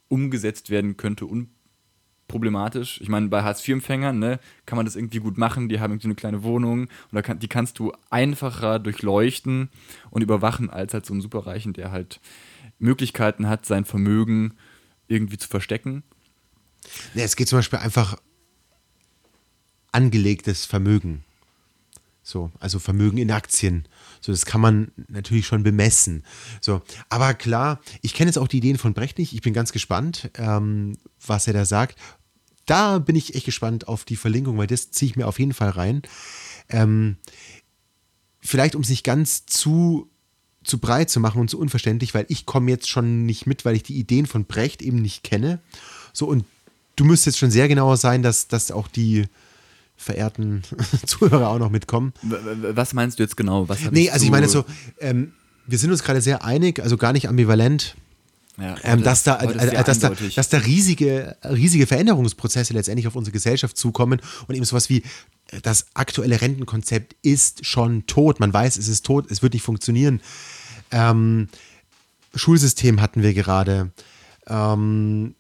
[0.08, 3.02] umgesetzt werden könnte, unproblematisch.
[3.02, 5.70] Ich meine, bei Hartz-IV-Empfängern ne, kann man das irgendwie gut machen.
[5.70, 9.70] Die haben irgendwie eine kleine Wohnung und kann, die kannst du einfacher durchleuchten
[10.10, 12.20] und überwachen als halt so einen Superreichen, der halt
[12.80, 14.56] Möglichkeiten hat, sein Vermögen
[15.08, 16.04] irgendwie zu verstecken.
[17.14, 18.18] Ja, es geht zum Beispiel einfach
[19.92, 21.24] angelegtes Vermögen.
[22.24, 23.86] So, also Vermögen in Aktien.
[24.22, 26.24] So, das kann man natürlich schon bemessen.
[26.62, 29.34] So, aber klar, ich kenne jetzt auch die Ideen von Brecht nicht.
[29.34, 32.00] Ich bin ganz gespannt, ähm, was er da sagt.
[32.66, 35.54] Da bin ich echt gespannt auf die Verlinkung, weil das ziehe ich mir auf jeden
[35.54, 36.02] Fall rein.
[36.70, 37.18] Ähm,
[38.40, 40.10] vielleicht, um es nicht ganz zu
[40.64, 43.76] zu breit zu machen und zu unverständlich, weil ich komme jetzt schon nicht mit, weil
[43.76, 45.60] ich die Ideen von Brecht eben nicht kenne.
[46.14, 46.46] So, und
[46.96, 49.26] du müsstest schon sehr genauer sein, dass, dass auch die
[50.04, 50.62] verehrten
[51.06, 52.14] Zuhörer auch noch mitkommen.
[52.22, 53.70] Was meinst du jetzt genau?
[53.70, 54.66] Was nee, also ich meine so,
[55.00, 55.34] ähm,
[55.66, 57.96] wir sind uns gerade sehr einig, also gar nicht ambivalent.
[58.58, 63.32] Ja, ähm, dass, da, äh, dass, da, dass da riesige, riesige Veränderungsprozesse letztendlich auf unsere
[63.32, 64.98] Gesellschaft zukommen und eben sowas wie
[65.48, 68.40] äh, das aktuelle Rentenkonzept ist schon tot.
[68.40, 70.22] Man weiß, es ist tot, es wird nicht funktionieren.
[70.92, 71.48] Ähm,
[72.36, 73.92] Schulsystem hatten wir gerade.
[74.48, 75.34] Ähm,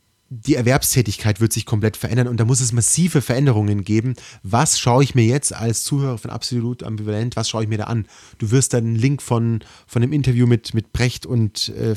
[0.45, 4.15] die Erwerbstätigkeit wird sich komplett verändern und da muss es massive Veränderungen geben.
[4.41, 7.85] Was schaue ich mir jetzt als Zuhörer von Absolut Ambivalent, was schaue ich mir da
[7.85, 8.05] an?
[8.39, 11.95] Du wirst dann einen Link von, von dem Interview mit, mit Brecht und äh,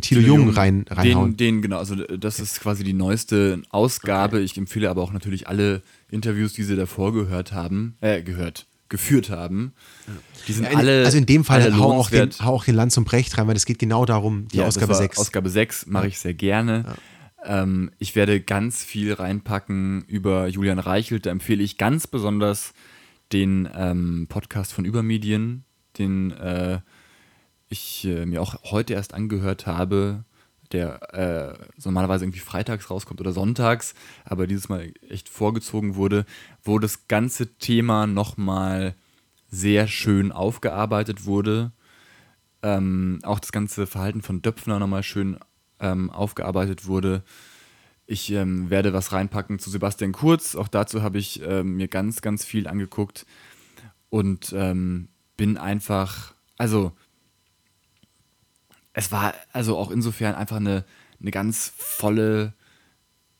[0.00, 1.36] Thilo Jung rein, reinhauen.
[1.36, 4.36] Den, den, genau, also das ist quasi die neueste Ausgabe.
[4.36, 4.44] Okay.
[4.44, 9.30] Ich empfehle aber auch natürlich alle Interviews, die sie davor gehört haben, äh, gehört, geführt
[9.30, 9.72] haben.
[10.48, 11.04] Die sind ja, alle.
[11.04, 13.56] Also in dem Fall hau auch, den, hau auch den Land zum Brecht rein, weil
[13.56, 15.18] es geht genau darum, die ja, Ausgabe 6.
[15.18, 16.84] Ausgabe 6 mache ich sehr gerne.
[16.86, 16.94] Ja.
[17.44, 21.26] Ähm, ich werde ganz viel reinpacken über Julian Reichelt.
[21.26, 22.74] Da empfehle ich ganz besonders
[23.32, 25.64] den ähm, Podcast von Übermedien,
[25.98, 26.80] den äh,
[27.68, 30.24] ich äh, mir auch heute erst angehört habe,
[30.72, 36.26] der äh, normalerweise irgendwie freitags rauskommt oder sonntags, aber dieses Mal echt vorgezogen wurde,
[36.62, 38.94] wo das ganze Thema nochmal
[39.48, 41.72] sehr schön aufgearbeitet wurde.
[42.62, 45.38] Ähm, auch das ganze Verhalten von Döpfner nochmal schön
[45.80, 47.22] ähm, aufgearbeitet wurde.
[48.06, 50.56] Ich ähm, werde was reinpacken zu Sebastian Kurz.
[50.56, 53.24] Auch dazu habe ich ähm, mir ganz, ganz viel angeguckt
[54.08, 56.92] und ähm, bin einfach, also
[58.92, 60.84] es war also auch insofern einfach eine,
[61.20, 62.52] eine ganz volle,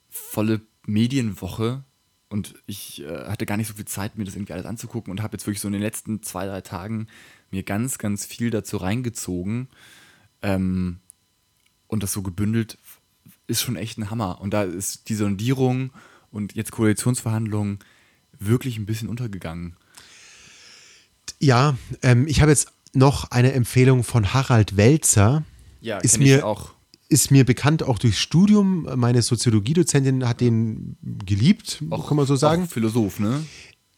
[0.09, 1.84] volle Medienwoche.
[2.28, 5.20] Und ich äh, hatte gar nicht so viel Zeit, mir das irgendwie alles anzugucken und
[5.20, 7.09] habe jetzt wirklich so in den letzten zwei, drei Tagen
[7.51, 9.68] mir ganz, ganz viel dazu reingezogen.
[10.43, 11.01] Ähm,
[11.91, 12.78] und das so gebündelt
[13.47, 14.41] ist schon echt ein Hammer.
[14.41, 15.91] Und da ist die Sondierung
[16.30, 17.80] und jetzt Koalitionsverhandlungen
[18.38, 19.76] wirklich ein bisschen untergegangen.
[21.41, 25.45] Ja, ähm, ich habe jetzt noch eine Empfehlung von Harald Welzer.
[25.80, 26.70] Ja, ist mir auch.
[27.09, 28.88] Ist mir bekannt auch durchs Studium.
[28.95, 32.64] Meine Soziologiedozentin hat den geliebt, auch, kann man so sagen.
[32.64, 33.45] Auch Philosoph, ne?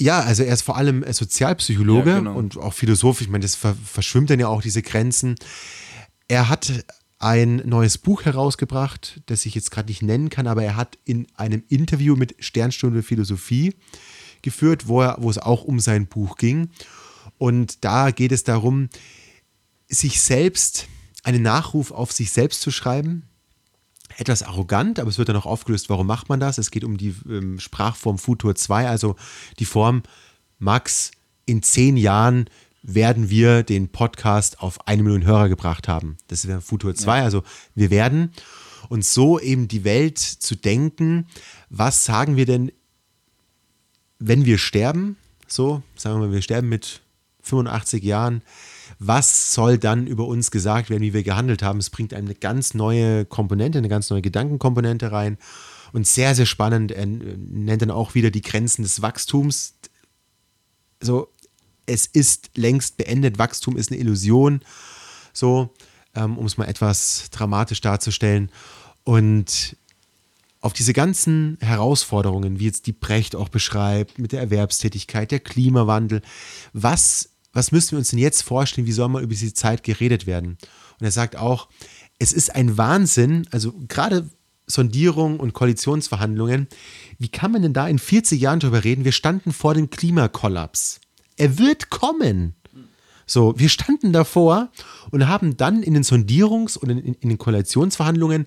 [0.00, 2.34] Ja, also er ist vor allem Sozialpsychologe ja, genau.
[2.34, 3.20] und auch Philosoph.
[3.20, 5.34] Ich meine, das verschwimmt dann ja auch diese Grenzen.
[6.26, 6.72] Er hat
[7.22, 11.28] ein neues Buch herausgebracht, das ich jetzt gerade nicht nennen kann, aber er hat in
[11.36, 13.74] einem Interview mit Sternstunde Philosophie
[14.42, 16.70] geführt, wo, er, wo es auch um sein Buch ging.
[17.38, 18.88] Und da geht es darum,
[19.88, 20.88] sich selbst,
[21.22, 23.28] einen Nachruf auf sich selbst zu schreiben.
[24.16, 26.58] Etwas arrogant, aber es wird dann auch aufgelöst, warum macht man das?
[26.58, 29.14] Es geht um die ähm, Sprachform Futur 2, also
[29.60, 30.02] die Form
[30.58, 31.12] Max,
[31.46, 32.46] in zehn Jahren
[32.82, 36.16] werden wir den Podcast auf eine Million Hörer gebracht haben.
[36.26, 37.18] Das wäre Futur 2.
[37.18, 37.24] Ja.
[37.24, 37.42] Also
[37.74, 38.32] wir werden
[38.88, 41.26] uns so eben die Welt zu denken,
[41.70, 42.72] was sagen wir denn,
[44.18, 45.16] wenn wir sterben?
[45.46, 47.02] So, sagen wir mal, wir sterben mit
[47.42, 48.42] 85 Jahren.
[48.98, 51.78] Was soll dann über uns gesagt werden, wie wir gehandelt haben?
[51.78, 55.38] Es bringt eine ganz neue Komponente, eine ganz neue Gedankenkomponente rein.
[55.92, 56.92] Und sehr, sehr spannend.
[56.92, 59.74] Er nennt dann auch wieder die Grenzen des Wachstums.
[61.00, 61.28] So,
[61.86, 64.60] es ist längst beendet, Wachstum ist eine Illusion,
[65.32, 65.70] so,
[66.14, 68.50] ähm, um es mal etwas dramatisch darzustellen.
[69.04, 69.76] Und
[70.60, 76.22] auf diese ganzen Herausforderungen, wie jetzt die Brecht auch beschreibt, mit der Erwerbstätigkeit, der Klimawandel,
[76.72, 80.26] was, was müssen wir uns denn jetzt vorstellen, wie soll mal über diese Zeit geredet
[80.26, 80.58] werden?
[81.00, 81.68] Und er sagt auch,
[82.18, 84.30] es ist ein Wahnsinn, also gerade
[84.66, 86.68] Sondierung und Koalitionsverhandlungen,
[87.18, 89.04] wie kann man denn da in 40 Jahren darüber reden?
[89.04, 91.00] Wir standen vor dem Klimakollaps.
[91.42, 92.54] Er wird kommen.
[93.26, 94.70] So, wir standen davor
[95.10, 98.46] und haben dann in den Sondierungs- und in, in, den Koalitionsverhandlungen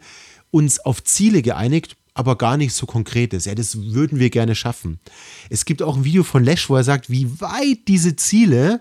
[0.49, 3.43] uns auf Ziele geeinigt, aber gar nicht so konkretes.
[3.43, 5.01] Ja, das würden wir gerne schaffen.
[5.49, 8.79] Es gibt auch ein Video von Lesch, wo er sagt, wie weit diese Ziele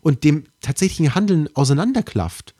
[0.00, 2.54] und dem tatsächlichen Handeln auseinanderklafft.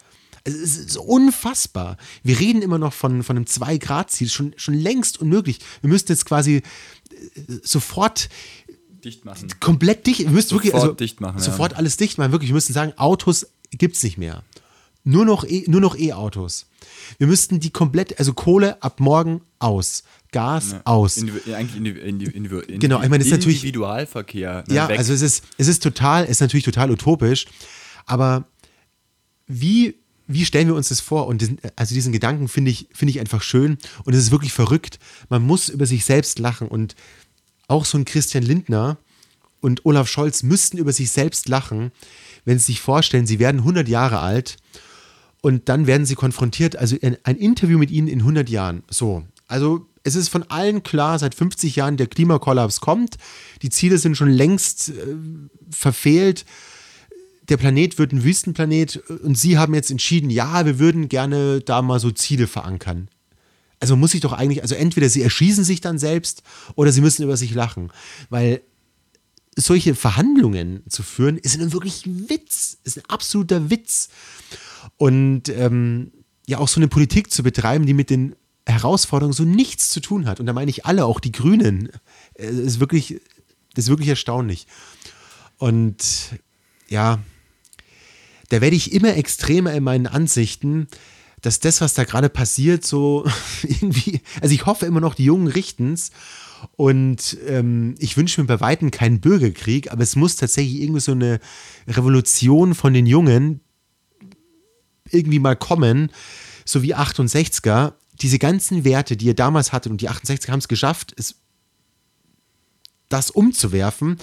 [0.45, 1.97] Es ist unfassbar.
[2.23, 5.61] Wir reden immer noch von, von einem 2-Grad-Ziel, schon, schon längst unmöglich.
[5.81, 6.63] Wir müssten jetzt quasi äh,
[7.63, 8.29] sofort
[9.05, 9.49] dicht machen.
[9.61, 10.21] Komplett dicht.
[10.21, 11.39] Wir müssen sofort wirklich also, dicht machen.
[11.41, 11.79] Sofort ja.
[11.79, 12.33] alles dicht machen.
[12.33, 14.43] Wirklich, wir müssen sagen, Autos gibt es nicht mehr.
[15.05, 16.67] Nur noch e, nur noch E-Autos.
[17.19, 20.81] Wir müssten die komplett, also Kohle ab morgen aus, Gas ja.
[20.85, 21.17] aus.
[21.17, 24.65] Indiv eigentlich indiv indiv indiv genau, ich meine, das ist natürlich Individualverkehr.
[24.69, 24.99] Ne, ja, weg.
[24.99, 27.47] also es ist, es ist total, es ist natürlich total utopisch,
[28.07, 28.45] aber
[29.47, 29.97] wie
[30.29, 31.27] wie stellen wir uns das vor?
[31.27, 34.53] Und diesen, also diesen Gedanken finde ich, finde ich einfach schön und es ist wirklich
[34.53, 34.99] verrückt.
[35.29, 36.95] Man muss über sich selbst lachen und
[37.73, 38.99] auch so ein Christian Lindner
[39.61, 41.91] und Olaf Scholz müssten über sich selbst lachen,
[42.45, 44.59] wenn sie sich vorstellen, sie werden 100 Jahre alt
[45.41, 48.83] und dann werden sie konfrontiert, also ein, Interview mit ihnen in 100 Jahren.
[48.91, 53.17] So, also es ist von allen klar, seit 50 Jahren der Klimakollaps kommt,
[53.63, 55.17] die Ziele sind schon längst äh,
[55.71, 56.45] verfehlt.
[57.49, 61.81] Der Planet wird ein Wüstenplanet und Sie haben jetzt entschieden, ja, wir würden gerne da
[61.81, 63.09] mal so Ziele verankern
[63.83, 66.45] also muss ich doch eigentlich, also entweder sie erschießen sich dann selbst
[66.77, 67.93] oder sie müssen über sich lachen.
[68.31, 68.63] Weil
[69.57, 74.09] solche Verhandlungen zu führen, ist ein wirklich Witz, ist ein absoluter Witz.
[74.99, 76.13] Und ähm,
[76.47, 80.27] ja, auch so eine Politik zu betreiben, die mit den Herausforderungen so nichts zu tun
[80.27, 80.39] hat.
[80.39, 81.89] Und da meine ich alle, auch die Grünen.
[82.35, 83.21] Ist wirklich,
[83.75, 84.69] das ist wirklich erstaunlich.
[85.59, 86.05] Und
[86.89, 87.19] ja,
[88.51, 90.87] da werde ich immer extremer in meinen Ansichten,
[91.43, 93.27] dass das, was da gerade passiert, so
[93.63, 96.11] irgendwie, also ich hoffe immer noch, die Jungen richten's.
[96.77, 101.13] Und ähm, ich wünsche mir bei Weitem keinen Bürgerkrieg, aber es muss tatsächlich irgendwie so
[101.13, 101.41] eine
[101.89, 103.61] Revolution von den Jungen
[105.11, 106.11] irgendwie mal kommen,
[106.65, 107.95] so wie 68er.
[108.21, 111.35] Diese ganzen Werte, die ihr damals hattet, und die 68er haben es geschafft, es
[113.09, 114.17] das umzuwerfen,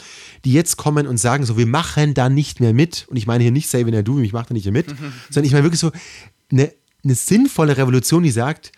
[0.46, 3.06] die jetzt kommen und sagen so, wir machen da nicht mehr mit.
[3.10, 4.88] Und ich meine hier nicht Save in Du, ich mache da nicht mehr mit,
[5.30, 5.92] sondern ich meine wirklich so
[6.52, 6.74] eine
[7.04, 8.72] eine sinnvolle Revolution, die sagt,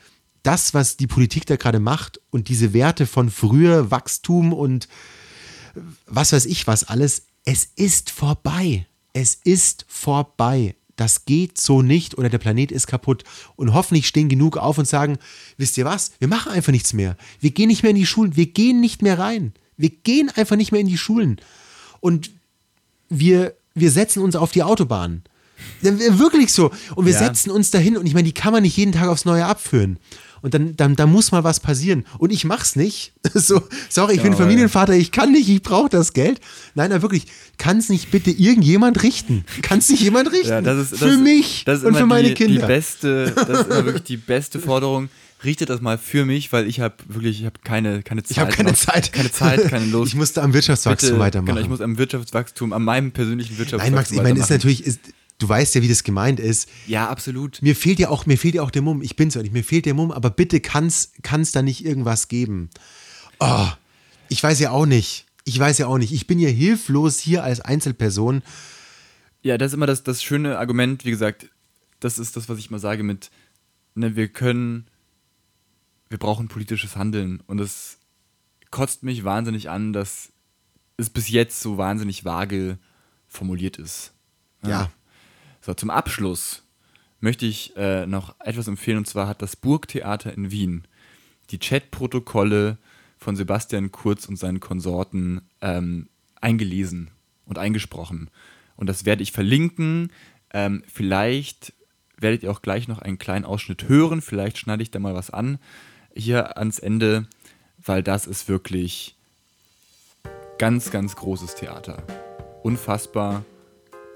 [0.43, 4.87] das, was die Politik da gerade macht und diese Werte von früher Wachstum und
[6.05, 8.87] was weiß ich was alles, es ist vorbei.
[9.13, 10.75] Es ist vorbei.
[10.95, 13.23] Das geht so nicht oder der Planet ist kaputt.
[13.55, 15.17] Und hoffentlich stehen genug auf und sagen,
[15.57, 17.17] wisst ihr was, wir machen einfach nichts mehr.
[17.39, 19.53] Wir gehen nicht mehr in die Schulen, wir gehen nicht mehr rein.
[19.77, 21.41] Wir gehen einfach nicht mehr in die Schulen.
[22.01, 22.31] Und
[23.09, 25.23] wir, wir setzen uns auf die Autobahn.
[25.81, 26.71] Wirklich so.
[26.95, 27.19] Und wir ja.
[27.19, 29.97] setzen uns dahin und ich meine, die kann man nicht jeden Tag aufs Neue abführen.
[30.41, 32.05] Und dann, dann, dann muss mal was passieren.
[32.17, 33.13] Und ich mach's nicht.
[33.33, 36.39] so, sorry, ich ja, bin Familienvater, ich kann nicht, ich brauche das Geld.
[36.73, 37.25] Nein, aber wirklich,
[37.57, 39.45] kann es nicht bitte irgendjemand richten?
[39.61, 40.49] Kann es nicht jemand richten?
[40.49, 42.61] Ja, das ist, für das, mich das und für meine die, Kinder.
[42.61, 45.09] Die beste, das ist immer wirklich die beste Forderung.
[45.43, 48.31] Richtet das mal für mich, weil ich habe wirklich, ich habe keine, keine Zeit.
[48.31, 49.11] Ich habe keine Zeit.
[49.11, 50.11] Keine Zeit, keine Lust.
[50.11, 51.55] Ich musste am Wirtschaftswachstum Bitte, weitermachen.
[51.55, 54.85] Genau, ich muss am Wirtschaftswachstum, an meinem persönlichen Wirtschaftswachstum Nein, Max, ich meine, ist natürlich,
[54.85, 54.99] ist,
[55.41, 56.69] du weißt ja, wie das gemeint ist.
[56.87, 57.61] Ja, absolut.
[57.61, 59.01] Mir fehlt ja auch, mir fehlt ja auch der Mumm.
[59.01, 59.53] Ich bin's ja nicht.
[59.53, 62.69] Mir fehlt der Mumm, aber bitte kann es da nicht irgendwas geben.
[63.39, 63.67] Oh,
[64.29, 65.25] ich weiß ja auch nicht.
[65.43, 66.13] Ich weiß ja auch nicht.
[66.13, 68.43] Ich bin ja hilflos hier als Einzelperson.
[69.41, 71.49] Ja, das ist immer das, das schöne Argument, wie gesagt,
[71.99, 73.31] das ist das, was ich mal sage mit,
[73.95, 74.85] ne, wir können,
[76.09, 77.41] wir brauchen politisches Handeln.
[77.47, 77.97] Und es
[78.69, 80.31] kotzt mich wahnsinnig an, dass
[80.97, 82.77] es bis jetzt so wahnsinnig vage
[83.27, 84.13] formuliert ist.
[84.63, 84.69] Ja.
[84.69, 84.91] ja.
[85.61, 86.63] So, zum Abschluss
[87.19, 90.87] möchte ich äh, noch etwas empfehlen, und zwar hat das Burgtheater in Wien
[91.51, 92.77] die Chatprotokolle
[93.17, 96.07] von Sebastian Kurz und seinen Konsorten ähm,
[96.39, 97.11] eingelesen
[97.45, 98.29] und eingesprochen.
[98.75, 100.11] Und das werde ich verlinken.
[100.53, 101.73] Ähm, vielleicht
[102.17, 104.21] werdet ihr auch gleich noch einen kleinen Ausschnitt hören.
[104.21, 105.59] Vielleicht schneide ich da mal was an
[106.15, 107.27] hier ans Ende,
[107.77, 109.15] weil das ist wirklich
[110.57, 112.03] ganz, ganz großes Theater.
[112.63, 113.45] Unfassbar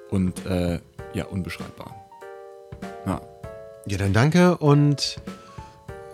[0.09, 0.79] und äh,
[1.15, 1.95] ja, unbeschreibbar.
[3.07, 3.21] Ja.
[3.87, 5.17] ja, dann danke und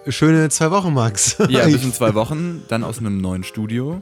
[0.07, 1.37] schöne zwei Wochen, Max.
[1.49, 3.99] Ja, bis in zwei Wochen, dann aus einem neuen Studio.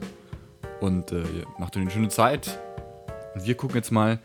[0.80, 1.22] Und äh,
[1.58, 2.58] macht euch eine schöne Zeit.
[3.34, 4.18] Und wir gucken jetzt mal,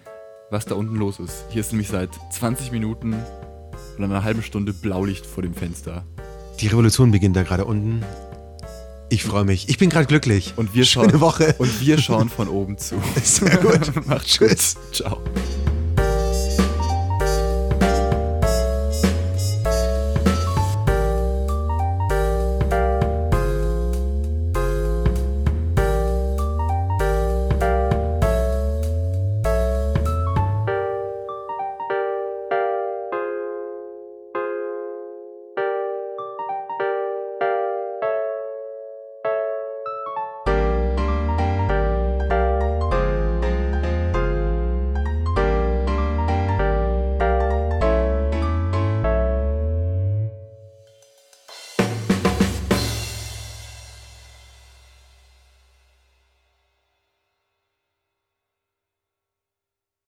[0.52, 1.46] was da unten los ist.
[1.50, 3.16] Hier ist nämlich seit 20 Minuten
[3.96, 6.06] oder einer halben Stunde Blaulicht vor dem Fenster.
[6.60, 8.04] Die Revolution beginnt da gerade unten.
[9.10, 9.70] Ich freue mich.
[9.70, 10.54] Ich bin gerade glücklich.
[10.56, 11.56] Und wir Schöne schauen, Woche.
[11.58, 12.96] Und wir schauen von oben zu.
[13.24, 14.06] Sehr gut.
[14.08, 14.76] Macht Tschüss.
[14.92, 15.22] Ciao.